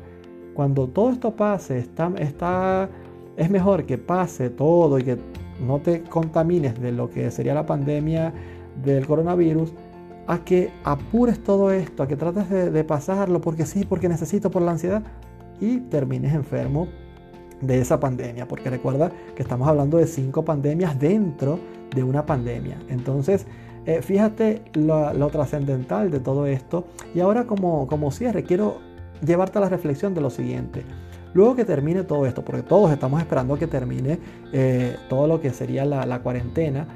Cuando 0.53 0.87
todo 0.87 1.11
esto 1.11 1.35
pase, 1.35 1.79
está, 1.79 2.11
está, 2.17 2.89
es 3.35 3.49
mejor 3.49 3.85
que 3.85 3.97
pase 3.97 4.49
todo 4.49 4.99
y 4.99 5.03
que 5.03 5.17
no 5.59 5.79
te 5.79 6.03
contamines 6.03 6.79
de 6.79 6.91
lo 6.91 7.09
que 7.09 7.31
sería 7.31 7.53
la 7.53 7.65
pandemia 7.65 8.33
del 8.83 9.05
coronavirus, 9.07 9.73
a 10.27 10.39
que 10.39 10.71
apures 10.83 11.41
todo 11.41 11.71
esto, 11.71 12.03
a 12.03 12.07
que 12.07 12.15
trates 12.15 12.49
de, 12.49 12.83
pasarlo 12.83 13.39
porque 13.41 13.65
sí, 13.65 13.85
porque 13.85 14.09
necesito 14.09 14.51
por 14.51 14.61
la 14.61 14.71
ansiedad 14.71 15.03
y 15.59 15.79
termines 15.79 16.33
enfermo 16.33 16.87
de 17.61 17.79
esa 17.79 17.99
pandemia, 17.99 18.47
porque 18.47 18.69
recuerda 18.69 19.11
que 19.35 19.41
estamos 19.41 19.67
hablando 19.67 19.97
de 19.97 20.05
cinco 20.05 20.43
pandemias 20.43 20.99
dentro 20.99 21.59
de 21.95 22.03
una 22.03 22.25
pandemia. 22.25 22.77
Entonces, 22.89 23.47
eh, 23.85 24.01
fíjate 24.01 24.63
lo, 24.73 25.29
trascendental 25.29 26.11
de 26.11 26.19
todo 26.19 26.45
esto. 26.45 26.85
Y 27.15 27.21
ahora 27.21 27.45
como, 27.45 27.87
como 27.87 28.11
cierre, 28.11 28.43
quiero 28.43 28.79
llevarte 29.25 29.57
a 29.57 29.61
la 29.61 29.69
reflexión 29.69 30.13
de 30.13 30.21
lo 30.21 30.29
siguiente. 30.29 30.83
Luego 31.33 31.55
que 31.55 31.65
termine 31.65 32.03
todo 32.03 32.25
esto, 32.25 32.43
porque 32.43 32.63
todos 32.63 32.91
estamos 32.91 33.19
esperando 33.19 33.57
que 33.57 33.67
termine 33.67 34.19
eh, 34.53 34.95
todo 35.09 35.27
lo 35.27 35.41
que 35.41 35.51
sería 35.51 35.85
la, 35.85 36.19
cuarentena, 36.21 36.87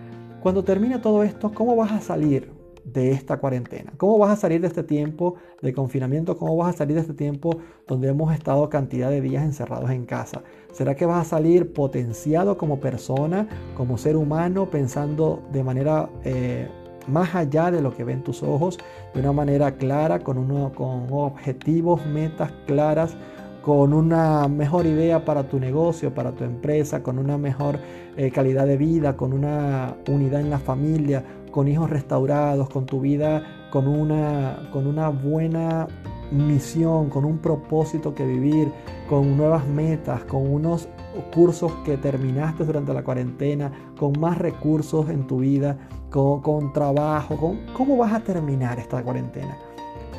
cuando 0.41 0.63
termine 0.63 0.99
todo 0.99 1.23
esto, 1.23 1.51
¿cómo 1.53 1.75
vas 1.75 1.91
a 1.91 2.01
salir? 2.01 2.61
de 2.83 3.11
esta 3.11 3.37
cuarentena? 3.37 3.93
¿Cómo 3.97 4.17
vas 4.17 4.31
a 4.31 4.35
salir 4.35 4.59
de 4.59 4.67
este 4.67 4.81
tiempo 4.81 5.35
de 5.61 5.71
confinamiento? 5.71 6.35
¿Cómo 6.35 6.57
vas 6.57 6.73
a 6.73 6.77
salir 6.79 6.95
de 6.95 7.01
este 7.01 7.13
tiempo 7.13 7.59
donde 7.87 8.09
hemos 8.09 8.33
estado 8.33 8.67
cantidad 8.69 9.11
de 9.11 9.21
días 9.21 9.43
encerrados 9.43 9.91
en 9.91 10.05
casa? 10.05 10.41
¿Será 10.71 10.95
que 10.95 11.05
vas 11.05 11.27
a 11.27 11.29
salir 11.29 11.73
potenciado 11.73 12.57
como 12.57 12.79
persona, 12.79 13.47
como 13.77 13.99
ser 13.99 14.15
humano, 14.15 14.69
pensando 14.69 15.43
de 15.51 15.63
manera 15.63 16.09
eh, 16.23 16.67
más 17.07 17.35
allá 17.35 17.71
de 17.71 17.81
lo 17.81 17.95
que 17.95 18.03
ven 18.03 18.23
tus 18.23 18.43
ojos, 18.43 18.77
de 19.13 19.19
una 19.19 19.31
manera 19.31 19.75
clara, 19.75 20.19
con, 20.19 20.37
uno, 20.37 20.71
con 20.73 21.07
objetivos, 21.11 22.05
metas 22.05 22.51
claras? 22.65 23.15
Con 23.61 23.93
una 23.93 24.47
mejor 24.47 24.85
idea 24.85 25.23
para 25.23 25.43
tu 25.43 25.59
negocio, 25.59 26.13
para 26.13 26.31
tu 26.31 26.43
empresa, 26.43 27.03
con 27.03 27.19
una 27.19 27.37
mejor 27.37 27.79
eh, 28.17 28.31
calidad 28.31 28.65
de 28.65 28.77
vida, 28.77 29.15
con 29.15 29.33
una 29.33 29.95
unidad 30.07 30.41
en 30.41 30.49
la 30.49 30.59
familia, 30.59 31.23
con 31.51 31.67
hijos 31.67 31.89
restaurados, 31.89 32.69
con 32.69 32.85
tu 32.85 33.01
vida, 33.01 33.67
con 33.71 33.87
una, 33.87 34.69
con 34.71 34.87
una 34.87 35.09
buena 35.09 35.87
misión, 36.31 37.09
con 37.09 37.25
un 37.25 37.37
propósito 37.37 38.15
que 38.15 38.25
vivir, 38.25 38.71
con 39.07 39.37
nuevas 39.37 39.67
metas, 39.67 40.23
con 40.23 40.51
unos 40.51 40.87
cursos 41.33 41.71
que 41.85 41.97
terminaste 41.97 42.63
durante 42.65 42.93
la 42.93 43.03
cuarentena, 43.03 43.71
con 43.97 44.13
más 44.19 44.37
recursos 44.37 45.09
en 45.09 45.27
tu 45.27 45.39
vida, 45.39 45.77
con, 46.09 46.41
con 46.41 46.73
trabajo, 46.73 47.37
con 47.37 47.59
cómo 47.73 47.97
vas 47.97 48.13
a 48.13 48.21
terminar 48.21 48.79
esta 48.79 49.03
cuarentena. 49.03 49.55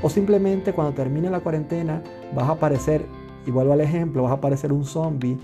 O 0.02 0.10
simplemente 0.10 0.72
cuando 0.72 0.94
termine 0.94 1.30
la 1.30 1.40
cuarentena 1.40 2.02
vas 2.34 2.48
a 2.48 2.52
aparecer 2.52 3.06
y 3.46 3.50
vuelvo 3.50 3.72
al 3.72 3.80
ejemplo, 3.80 4.22
vas 4.22 4.32
a 4.32 4.40
parecer 4.40 4.72
un 4.72 4.84
zombie 4.84 5.38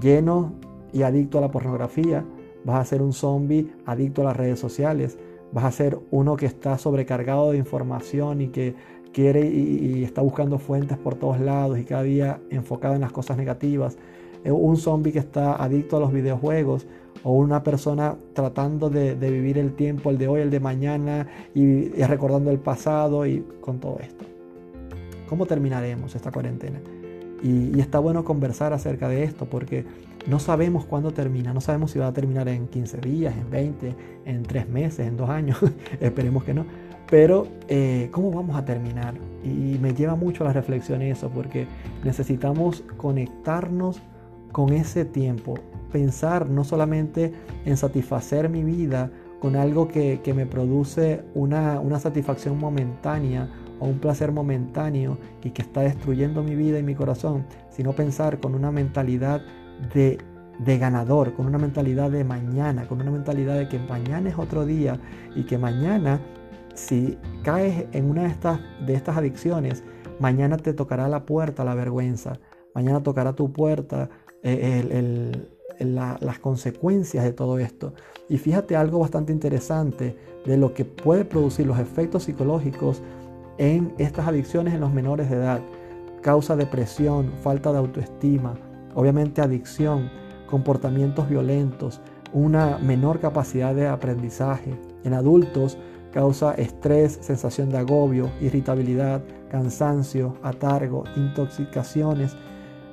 lleno 0.00 0.52
y 0.92 1.02
adicto 1.02 1.38
a 1.38 1.40
la 1.40 1.50
pornografía, 1.50 2.24
vas 2.64 2.80
a 2.80 2.84
ser 2.84 3.02
un 3.02 3.12
zombie 3.12 3.72
adicto 3.86 4.22
a 4.22 4.24
las 4.26 4.36
redes 4.36 4.58
sociales, 4.58 5.18
vas 5.52 5.64
a 5.64 5.72
ser 5.72 5.98
uno 6.10 6.36
que 6.36 6.46
está 6.46 6.78
sobrecargado 6.78 7.52
de 7.52 7.58
información 7.58 8.40
y 8.40 8.48
que 8.48 8.74
quiere 9.12 9.46
y, 9.46 10.04
está 10.04 10.22
buscando 10.22 10.58
fuentes 10.58 10.96
por 10.96 11.14
todos 11.14 11.38
lados 11.40 11.78
y 11.78 11.84
cada 11.84 12.02
día 12.02 12.40
enfocado 12.50 12.94
en 12.94 13.02
las 13.02 13.12
cosas 13.12 13.36
negativas, 13.36 13.98
eh, 14.44 14.50
un 14.50 14.76
zombie 14.76 15.12
que 15.12 15.18
está 15.18 15.62
adicto 15.62 15.96
a 15.96 16.00
los 16.00 16.12
videojuegos 16.12 16.86
o 17.22 17.32
una 17.32 17.62
persona 17.62 18.16
tratando 18.32 18.88
de, 18.88 19.14
vivir 19.14 19.58
el 19.58 19.74
tiempo, 19.74 20.10
el 20.10 20.18
de 20.18 20.28
hoy, 20.28 20.40
el 20.40 20.50
de 20.50 20.60
mañana 20.60 21.28
y 21.54 21.88
recordando 22.02 22.50
el 22.50 22.58
pasado 22.58 23.26
y 23.26 23.44
con 23.60 23.78
todo 23.78 23.98
esto. 24.00 24.24
¿Cómo 25.28 25.46
terminaremos 25.46 26.14
esta 26.14 26.30
cuarentena? 26.30 26.80
Y, 27.42 27.78
está 27.80 27.98
bueno 27.98 28.24
conversar 28.24 28.72
acerca 28.72 29.08
de 29.08 29.24
esto 29.24 29.46
porque 29.46 29.84
no 30.28 30.38
sabemos 30.38 30.84
cuándo 30.84 31.10
termina, 31.10 31.52
no 31.52 31.60
sabemos 31.60 31.90
si 31.90 31.98
va 31.98 32.06
a 32.06 32.12
terminar 32.12 32.48
en 32.48 32.68
15 32.68 32.98
días, 32.98 33.34
en 33.36 33.50
20, 33.50 33.94
en 34.24 34.42
3 34.44 34.68
meses, 34.68 35.06
en 35.06 35.16
2 35.16 35.28
años, 35.28 35.58
esperemos 36.00 36.44
que 36.44 36.54
no. 36.54 36.64
Pero, 37.10 37.46
eh, 37.68 38.08
¿cómo 38.10 38.30
vamos 38.30 38.56
a 38.56 38.64
terminar? 38.64 39.14
Y 39.44 39.78
me 39.80 39.92
lleva 39.92 40.14
mucho 40.14 40.44
a 40.44 40.46
la 40.46 40.52
reflexión 40.52 41.02
eso, 41.02 41.28
porque 41.28 41.66
necesitamos 42.04 42.84
conectarnos 42.96 44.00
con 44.50 44.72
ese 44.72 45.04
tiempo, 45.04 45.54
pensar 45.90 46.48
no 46.48 46.64
solamente 46.64 47.32
en 47.64 47.76
satisfacer 47.76 48.48
mi 48.48 48.62
vida 48.62 49.10
con 49.40 49.56
algo 49.56 49.88
que, 49.88 50.20
que 50.22 50.34
me 50.34 50.46
produce 50.46 51.22
una, 51.34 51.80
una 51.80 51.98
satisfacción 51.98 52.58
momentánea 52.58 53.48
o 53.82 53.86
un 53.86 53.98
placer 53.98 54.30
momentáneo 54.30 55.18
y 55.42 55.50
que 55.50 55.62
está 55.62 55.80
destruyendo 55.80 56.44
mi 56.44 56.54
vida 56.54 56.78
y 56.78 56.84
mi 56.84 56.94
corazón, 56.94 57.44
sino 57.68 57.92
pensar 57.94 58.38
con 58.38 58.54
una 58.54 58.70
mentalidad 58.70 59.42
de, 59.92 60.18
ganador, 60.78 61.34
con 61.34 61.46
una 61.46 61.58
mentalidad 61.58 62.08
de 62.08 62.22
mañana, 62.22 62.86
con 62.86 63.00
una 63.00 63.10
mentalidad 63.10 63.58
de 63.58 63.68
que 63.68 63.80
mañana 63.80 64.30
es 64.30 64.38
otro 64.38 64.64
día 64.64 65.00
y 65.34 65.42
que 65.42 65.58
mañana, 65.58 66.20
si 66.74 67.18
caes 67.42 67.86
en 67.90 68.08
una 68.08 68.22
de 68.22 68.28
estas, 68.28 68.60
de 68.86 68.94
estas 68.94 69.16
adicciones, 69.16 69.82
mañana 70.20 70.58
te 70.58 70.74
tocará 70.74 71.08
la 71.08 71.26
puerta 71.26 71.64
la 71.64 71.74
vergüenza, 71.74 72.38
mañana 72.76 73.02
tocará 73.02 73.32
tu 73.32 73.52
puerta 73.52 74.10
eh, 74.44 75.32
las 75.80 76.38
consecuencias 76.38 77.24
de 77.24 77.32
todo 77.32 77.58
esto. 77.58 77.94
Y 78.28 78.38
fíjate 78.38 78.76
algo 78.76 79.00
bastante 79.00 79.32
interesante 79.32 80.16
de 80.46 80.56
lo 80.56 80.72
que 80.72 80.84
puede 80.84 81.24
producir 81.24 81.66
los 81.66 81.80
efectos 81.80 82.24
psicológicos 82.24 83.02
en 83.58 83.94
estas 83.98 84.26
adicciones 84.26 84.74
en 84.74 84.80
los 84.80 84.92
menores 84.92 85.30
de 85.30 85.36
edad. 85.36 85.60
Causa 86.22 86.56
depresión, 86.56 87.32
falta 87.42 87.72
de 87.72 87.78
autoestima, 87.78 88.54
obviamente 88.94 89.40
adicción, 89.40 90.10
comportamientos 90.46 91.28
violentos, 91.28 92.00
una 92.32 92.78
menor 92.78 93.20
capacidad 93.20 93.74
de 93.74 93.88
aprendizaje. 93.88 94.74
En 95.04 95.14
adultos 95.14 95.78
causa 96.12 96.54
estrés, 96.54 97.18
sensación 97.22 97.70
de 97.70 97.78
agobio, 97.78 98.30
irritabilidad, 98.40 99.22
cansancio, 99.50 100.36
atargo, 100.42 101.04
intoxicaciones. 101.16 102.36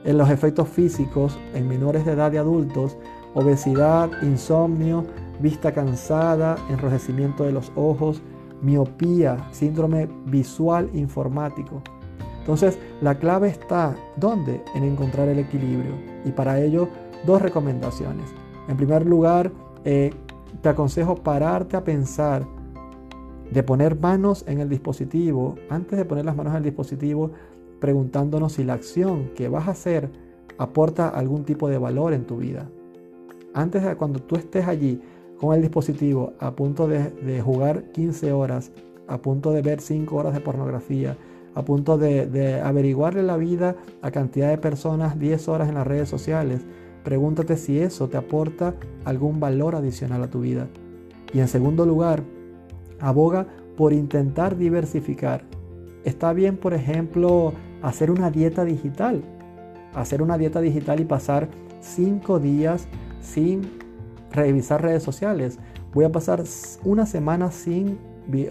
En 0.05 0.17
los 0.17 0.29
efectos 0.29 0.69
físicos, 0.69 1.37
en 1.53 1.67
menores 1.67 2.05
de 2.05 2.13
edad 2.13 2.31
y 2.31 2.37
adultos, 2.37 2.97
obesidad, 3.33 4.09
insomnio, 4.23 5.05
vista 5.39 5.73
cansada, 5.73 6.57
enrojecimiento 6.69 7.43
de 7.43 7.51
los 7.51 7.71
ojos, 7.75 8.21
miopía, 8.61 9.47
síndrome 9.51 10.07
visual 10.25 10.89
informático. 10.93 11.81
Entonces, 12.39 12.79
la 13.01 13.19
clave 13.19 13.49
está, 13.49 13.95
¿dónde? 14.17 14.61
En 14.75 14.83
encontrar 14.83 15.27
el 15.27 15.39
equilibrio. 15.39 15.93
Y 16.25 16.31
para 16.31 16.59
ello, 16.59 16.87
dos 17.25 17.41
recomendaciones. 17.41 18.29
En 18.67 18.77
primer 18.77 19.05
lugar, 19.05 19.51
eh, 19.85 20.11
te 20.61 20.69
aconsejo 20.69 21.15
pararte 21.15 21.77
a 21.77 21.83
pensar 21.83 22.45
de 23.51 23.63
poner 23.63 23.99
manos 23.99 24.43
en 24.47 24.59
el 24.59 24.69
dispositivo, 24.69 25.55
antes 25.69 25.97
de 25.97 26.05
poner 26.05 26.25
las 26.25 26.35
manos 26.35 26.51
en 26.51 26.57
el 26.57 26.63
dispositivo, 26.63 27.31
preguntándonos 27.79 28.53
si 28.53 28.63
la 28.63 28.73
acción 28.73 29.31
que 29.35 29.47
vas 29.47 29.67
a 29.67 29.71
hacer 29.71 30.09
aporta 30.57 31.09
algún 31.09 31.45
tipo 31.45 31.69
de 31.69 31.77
valor 31.77 32.13
en 32.13 32.25
tu 32.25 32.37
vida. 32.37 32.69
Antes 33.53 33.83
de 33.83 33.95
cuando 33.95 34.19
tú 34.19 34.35
estés 34.35 34.67
allí, 34.67 35.01
con 35.39 35.55
el 35.55 35.61
dispositivo 35.61 36.33
a 36.39 36.51
punto 36.51 36.87
de, 36.87 37.41
jugar 37.41 37.83
15 37.91 38.31
horas, 38.33 38.71
a 39.07 39.17
punto 39.19 39.51
de 39.51 39.61
ver 39.61 39.81
5 39.81 40.15
horas 40.15 40.33
de 40.33 40.41
pornografía, 40.41 41.17
a 41.55 41.63
punto 41.63 41.97
de, 41.97 42.27
de, 42.27 42.59
averiguarle 42.61 43.23
la 43.23 43.37
vida 43.37 43.75
a 44.01 44.11
cantidad 44.11 44.49
de 44.49 44.57
personas 44.57 45.17
10 45.17 45.47
horas 45.47 45.69
en 45.69 45.75
las 45.75 45.87
redes 45.87 46.09
sociales, 46.09 46.61
pregúntate 47.03 47.57
si 47.57 47.79
eso 47.79 48.09
te 48.09 48.17
aporta 48.17 48.75
algún 49.05 49.39
valor 49.39 49.75
adicional 49.75 50.23
a 50.23 50.29
tu 50.29 50.41
vida. 50.41 50.67
Y 51.33 51.39
en 51.39 51.47
segundo 51.47 51.85
lugar, 51.85 52.23
aboga 52.99 53.47
por 53.77 53.93
intentar 53.93 54.57
diversificar. 54.57 55.43
Está 56.03 56.33
bien, 56.33 56.57
por 56.57 56.73
ejemplo, 56.73 57.53
hacer 57.81 58.11
una 58.11 58.29
dieta 58.29 58.65
digital. 58.65 59.23
Hacer 59.93 60.21
una 60.21 60.37
dieta 60.37 60.59
digital 60.59 60.99
y 60.99 61.05
pasar 61.05 61.47
5 61.81 62.39
días 62.39 62.87
sin 63.21 63.78
revisar 64.31 64.81
redes 64.81 65.03
sociales. 65.03 65.59
Voy 65.93 66.05
a 66.05 66.11
pasar 66.11 66.43
una 66.83 67.05
semana 67.05 67.51
sin 67.51 67.97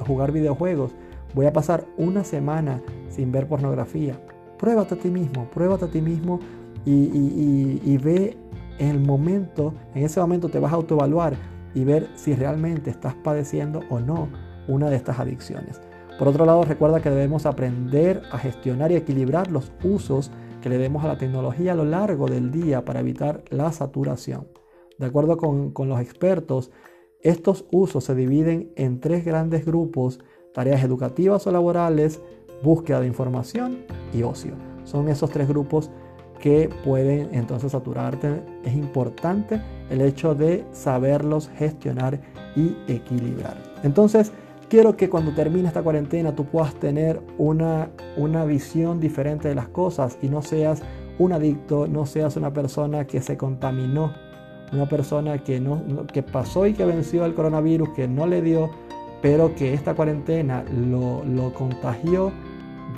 jugar 0.06 0.32
videojuegos. 0.32 0.94
Voy 1.34 1.46
a 1.46 1.52
pasar 1.52 1.84
una 1.96 2.24
semana 2.24 2.82
sin 3.08 3.32
ver 3.32 3.46
pornografía. 3.46 4.20
Pruébate 4.58 4.94
a 4.94 4.98
ti 4.98 5.10
mismo, 5.10 5.48
pruébate 5.50 5.84
a 5.84 5.90
ti 5.90 6.00
mismo 6.00 6.40
y, 6.84 7.96
ve 7.98 8.36
el 8.78 9.00
momento, 9.00 9.74
en 9.94 10.04
ese 10.04 10.20
momento 10.20 10.48
te 10.48 10.58
vas 10.58 10.72
a 10.72 10.76
autoevaluar 10.76 11.34
y 11.74 11.84
ver 11.84 12.08
si 12.14 12.34
realmente 12.34 12.90
estás 12.90 13.14
padeciendo 13.14 13.80
o 13.90 14.00
no 14.00 14.28
una 14.66 14.88
de 14.88 14.96
estas 14.96 15.18
adicciones. 15.18 15.80
Por 16.18 16.28
otro 16.28 16.44
lado, 16.44 16.64
recuerda 16.64 17.00
que 17.00 17.10
debemos 17.10 17.46
aprender 17.46 18.22
a 18.32 18.38
gestionar 18.38 18.90
y 18.90 18.96
equilibrar 18.96 19.50
los 19.50 19.70
usos 19.84 20.32
que 20.60 20.68
le 20.68 20.78
demos 20.78 21.04
a 21.04 21.08
la 21.08 21.18
tecnología 21.18 21.72
a 21.72 21.76
lo 21.76 21.84
largo 21.84 22.26
del 22.26 22.50
día 22.50 22.84
para 22.84 23.00
evitar 23.00 23.44
la 23.50 23.70
saturación. 23.70 24.46
De 24.98 25.06
acuerdo 25.06 25.36
con, 25.36 25.72
los 25.88 26.00
expertos, 26.00 26.72
estos 27.20 27.66
usos 27.70 28.04
se 28.04 28.14
dividen 28.14 28.72
en 28.76 29.00
tres 29.00 29.24
grandes 29.24 29.64
grupos, 29.64 30.20
tareas 30.52 30.82
educativas 30.82 31.46
o 31.46 31.52
laborales, 31.52 32.20
búsqueda 32.62 33.00
de 33.00 33.06
información 33.06 33.84
y 34.12 34.24
ocio. 34.24 34.54
Son 34.84 35.08
esos 35.08 35.30
tres 35.30 35.46
grupos 35.48 35.90
que 36.40 36.68
pueden 36.84 37.32
entonces 37.32 37.72
saturarte. 37.72 38.42
Es 38.64 38.74
importante 38.74 39.60
el 39.88 40.00
hecho 40.00 40.34
de 40.34 40.64
saberlos 40.72 41.48
gestionar 41.56 42.20
y 42.56 42.76
equilibrar. 42.88 43.56
Entonces, 43.84 44.32
quiero 44.68 44.96
que 44.96 45.08
cuando 45.08 45.32
termine 45.32 45.68
esta 45.68 45.82
cuarentena 45.82 46.34
tú 46.34 46.44
puedas 46.44 46.74
tener 46.74 47.20
una, 47.38 47.90
una 48.16 48.44
visión 48.44 48.98
diferente 48.98 49.48
de 49.48 49.54
las 49.54 49.68
cosas 49.68 50.18
y 50.22 50.28
no 50.28 50.42
seas 50.42 50.82
un 51.20 51.32
adicto, 51.32 51.86
no 51.86 52.06
seas 52.06 52.36
una 52.36 52.52
persona 52.52 53.06
que 53.06 53.20
se 53.20 53.36
contaminó 53.36 54.12
una 54.72 54.86
persona 54.88 55.38
que, 55.38 55.60
no, 55.60 56.06
que 56.06 56.22
pasó 56.22 56.66
y 56.66 56.74
que 56.74 56.84
venció 56.84 57.24
el 57.24 57.34
coronavirus, 57.34 57.90
que 57.90 58.08
no 58.08 58.26
le 58.26 58.42
dio, 58.42 58.70
pero 59.22 59.54
que 59.54 59.74
esta 59.74 59.94
cuarentena 59.94 60.64
lo, 60.72 61.24
lo 61.24 61.52
contagió 61.54 62.32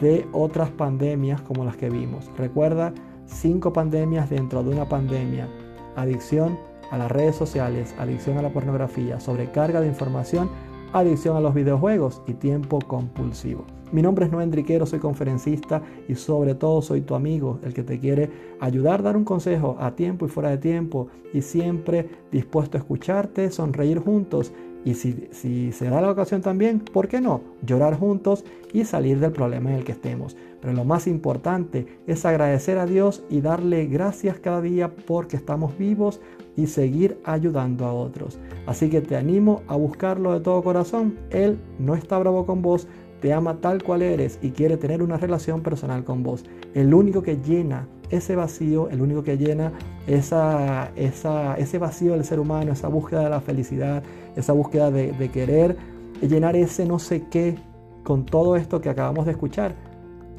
de 0.01 0.27
otras 0.33 0.71
pandemias 0.71 1.41
como 1.43 1.65
las 1.65 1.77
que 1.77 1.91
vimos. 1.91 2.31
Recuerda, 2.37 2.93
cinco 3.27 3.73
pandemias 3.73 4.31
dentro 4.31 4.63
de 4.63 4.71
una 4.71 4.89
pandemia. 4.89 5.49
Adicción 5.97 6.59
a 6.91 6.99
las 6.99 7.11
redes 7.11 7.37
sociales, 7.37 7.95
adicción 7.99 8.39
a 8.39 8.43
la 8.43 8.51
pornografía, 8.51 9.21
sobrecarga 9.21 9.81
de 9.81 9.87
información, 9.87 10.51
adicción 10.93 11.37
a 11.37 11.41
los 11.41 11.55
videojuegos 11.55 12.23
y 12.27 12.35
tiempo 12.35 12.81
compulsivo. 12.81 13.65
Mi 13.93 14.03
nombre 14.03 14.27
es 14.27 14.31
Noé 14.31 14.45
Enriquero, 14.45 14.87
soy 14.87 15.01
conferencista 15.01 15.83
y 16.09 16.15
sobre 16.15 16.55
todo 16.55 16.81
soy 16.81 17.01
tu 17.01 17.17
amigo, 17.17 17.59
el 17.65 17.75
que 17.75 17.83
te 17.83 17.99
quiere 17.99 18.31
ayudar, 18.61 19.03
dar 19.03 19.17
un 19.17 19.25
consejo 19.25 19.77
a 19.81 19.97
tiempo 19.97 20.27
y 20.27 20.29
fuera 20.29 20.51
de 20.51 20.59
tiempo 20.59 21.09
y 21.35 21.43
siempre 21.43 22.09
dispuesto 22.31 22.79
a 22.79 22.81
escucharte, 22.81 23.51
sonreír 23.51 23.99
juntos 23.99 24.53
y 24.85 24.95
si, 24.95 25.29
si 25.33 25.73
se 25.73 25.91
da 25.91 26.01
la 26.01 26.11
ocasión 26.11 26.41
también, 26.41 26.79
¿por 26.79 27.09
qué 27.09 27.21
no? 27.21 27.43
Llorar 27.67 27.99
juntos 27.99 28.45
y 28.73 28.85
salir 28.85 29.19
del 29.19 29.33
problema 29.33 29.71
en 29.71 29.77
el 29.77 29.85
que 29.85 29.93
estemos. 29.93 30.37
Pero 30.61 30.73
lo 30.73 30.85
más 30.85 31.07
importante 31.07 31.87
es 32.07 32.25
agradecer 32.25 32.79
a 32.79 32.87
Dios 32.87 33.25
y 33.29 33.41
darle 33.41 33.87
gracias 33.87 34.39
cada 34.39 34.61
día 34.61 34.95
porque 35.07 35.37
estamos 35.37 35.77
vivos 35.77 36.21
y 36.57 36.67
seguir 36.67 37.19
ayudando 37.25 37.87
a 37.87 37.93
otros. 37.93 38.39
Así 38.67 38.89
que 38.89 39.01
te 39.01 39.17
animo 39.17 39.63
a 39.67 39.77
buscarlo 39.77 40.33
de 40.33 40.41
todo 40.41 40.63
corazón. 40.63 41.19
Él 41.31 41.59
no 41.79 41.95
está 41.95 42.19
bravo 42.19 42.47
con 42.47 42.63
vos, 42.63 42.87
te 43.21 43.33
ama 43.33 43.59
tal 43.61 43.83
cual 43.83 44.03
eres 44.03 44.39
y 44.43 44.51
quiere 44.51 44.77
tener 44.77 45.03
una 45.03 45.17
relación 45.17 45.61
personal 45.61 46.05
con 46.05 46.23
vos. 46.23 46.45
El 46.75 46.95
único 46.95 47.23
que 47.23 47.37
llena 47.37 47.87
ese 48.11 48.35
vacío, 48.35 48.89
el 48.89 49.01
único 49.01 49.23
que 49.23 49.37
llena 49.37 49.73
esa, 50.07 50.91
ese 50.97 51.79
vacío 51.79 52.13
del 52.13 52.25
ser 52.25 52.41
humano, 52.41 52.73
esa 52.73 52.89
búsqueda 52.89 53.25
de 53.25 53.31
la 53.31 53.41
felicidad, 53.41 54.03
esa 54.37 54.53
búsqueda 54.53 54.91
de, 54.91 55.31
querer 55.31 55.77
llenar 56.21 56.57
ese 56.57 56.87
no 56.87 56.99
sé 56.99 57.25
qué 57.31 57.57
con 58.03 58.27
todo 58.27 58.57
esto 58.57 58.81
que 58.81 58.89
acabamos 58.89 59.27
de 59.27 59.33
escuchar, 59.33 59.75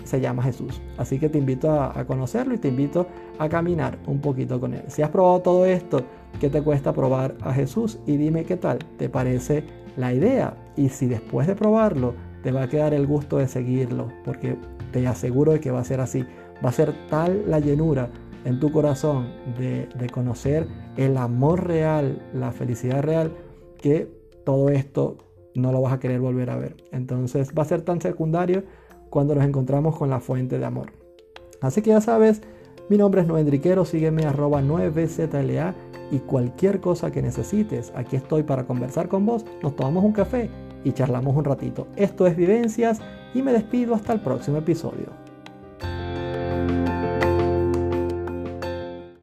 se 0.04 0.20
llama 0.20 0.44
Jesús. 0.44 0.82
Así 0.98 1.20
que 1.20 1.30
te 1.30 1.38
invito 1.38 1.72
a, 1.72 1.98
a, 1.98 2.06
conocerlo 2.06 2.56
y 2.56 2.58
te 2.58 2.70
invito 2.70 3.06
a 3.38 3.48
caminar 3.48 4.00
un 4.08 4.20
poquito 4.20 4.60
con 4.60 4.74
él. 4.74 4.84
Si 4.88 5.04
has 5.04 5.10
probado 5.10 5.42
todo 5.42 5.66
esto, 5.66 6.02
¿qué 6.40 6.50
te 6.50 6.62
cuesta 6.62 6.92
probar 6.92 7.36
a 7.42 7.54
Jesús? 7.54 8.00
Y 8.08 8.18
dime 8.18 8.44
qué 8.44 8.58
tal 8.58 8.80
te 8.98 9.10
parece 9.10 9.64
la 9.96 10.12
idea. 10.14 10.56
Y 10.76 10.90
si 10.90 11.06
después 11.06 11.48
de 11.48 11.56
probarlo 11.56 12.16
te 12.44 12.52
va 12.52 12.64
a 12.64 12.68
quedar 12.68 12.94
el 12.94 13.08
gusto 13.08 13.38
de 13.38 13.48
seguirlo, 13.48 14.10
porque 14.24 14.58
te 14.92 15.08
aseguro 15.08 15.54
de 15.54 15.60
que 15.60 15.72
va 15.72 15.80
a 15.80 15.86
ser 15.86 16.02
así. 16.02 16.26
Va 16.64 16.70
a 16.70 16.74
ser 16.74 16.94
tal 17.10 17.44
la 17.50 17.60
llenura 17.60 18.10
en 18.46 18.60
tu 18.60 18.72
corazón 18.72 19.28
de, 19.58 19.88
conocer 20.12 20.68
el 20.98 21.18
amor 21.18 21.68
real, 21.68 22.22
la 22.34 22.52
felicidad 22.52 23.02
real, 23.02 23.32
que 23.78 24.12
todo 24.44 24.70
esto 24.70 25.18
no 25.56 25.72
lo 25.72 25.82
vas 25.82 25.94
a 25.94 26.00
querer 26.00 26.20
volver 26.20 26.50
a 26.50 26.58
ver. 26.58 26.76
Entonces 26.92 27.52
va 27.58 27.64
a 27.64 27.66
ser 27.66 27.82
tan 27.82 28.02
secundario 28.02 28.64
cuando 29.10 29.36
nos 29.36 29.44
encontramos 29.44 29.98
con 29.98 30.10
la 30.10 30.20
fuente 30.20 30.58
de 30.58 30.66
amor. 30.66 30.92
Así 31.62 31.82
que 31.82 31.92
ya 31.92 32.02
sabes, 32.02 32.42
mi 32.90 32.98
nombre 32.98 33.22
es 33.22 33.28
Noendriquero, 33.28 33.86
sígueme 33.86 34.26
arroba 34.26 34.62
9ZLA 34.62 35.74
y 36.12 36.20
cualquier 36.20 36.80
cosa 36.82 37.12
que 37.12 37.22
necesites, 37.22 37.94
aquí 37.96 38.16
estoy 38.16 38.44
para 38.44 38.66
conversar 38.66 39.08
con 39.08 39.26
vos, 39.26 39.46
nos 39.62 39.76
tomamos 39.76 40.04
un 40.04 40.12
café 40.12 40.50
y 40.84 40.92
charlamos 40.94 41.36
un 41.36 41.46
ratito. 41.46 41.88
Esto 41.96 42.28
es 42.28 42.36
Vivencias 42.36 43.00
y 43.34 43.42
me 43.42 43.54
despido 43.54 43.96
hasta 43.96 44.14
el 44.14 44.20
próximo 44.20 44.58
episodio. 44.58 45.21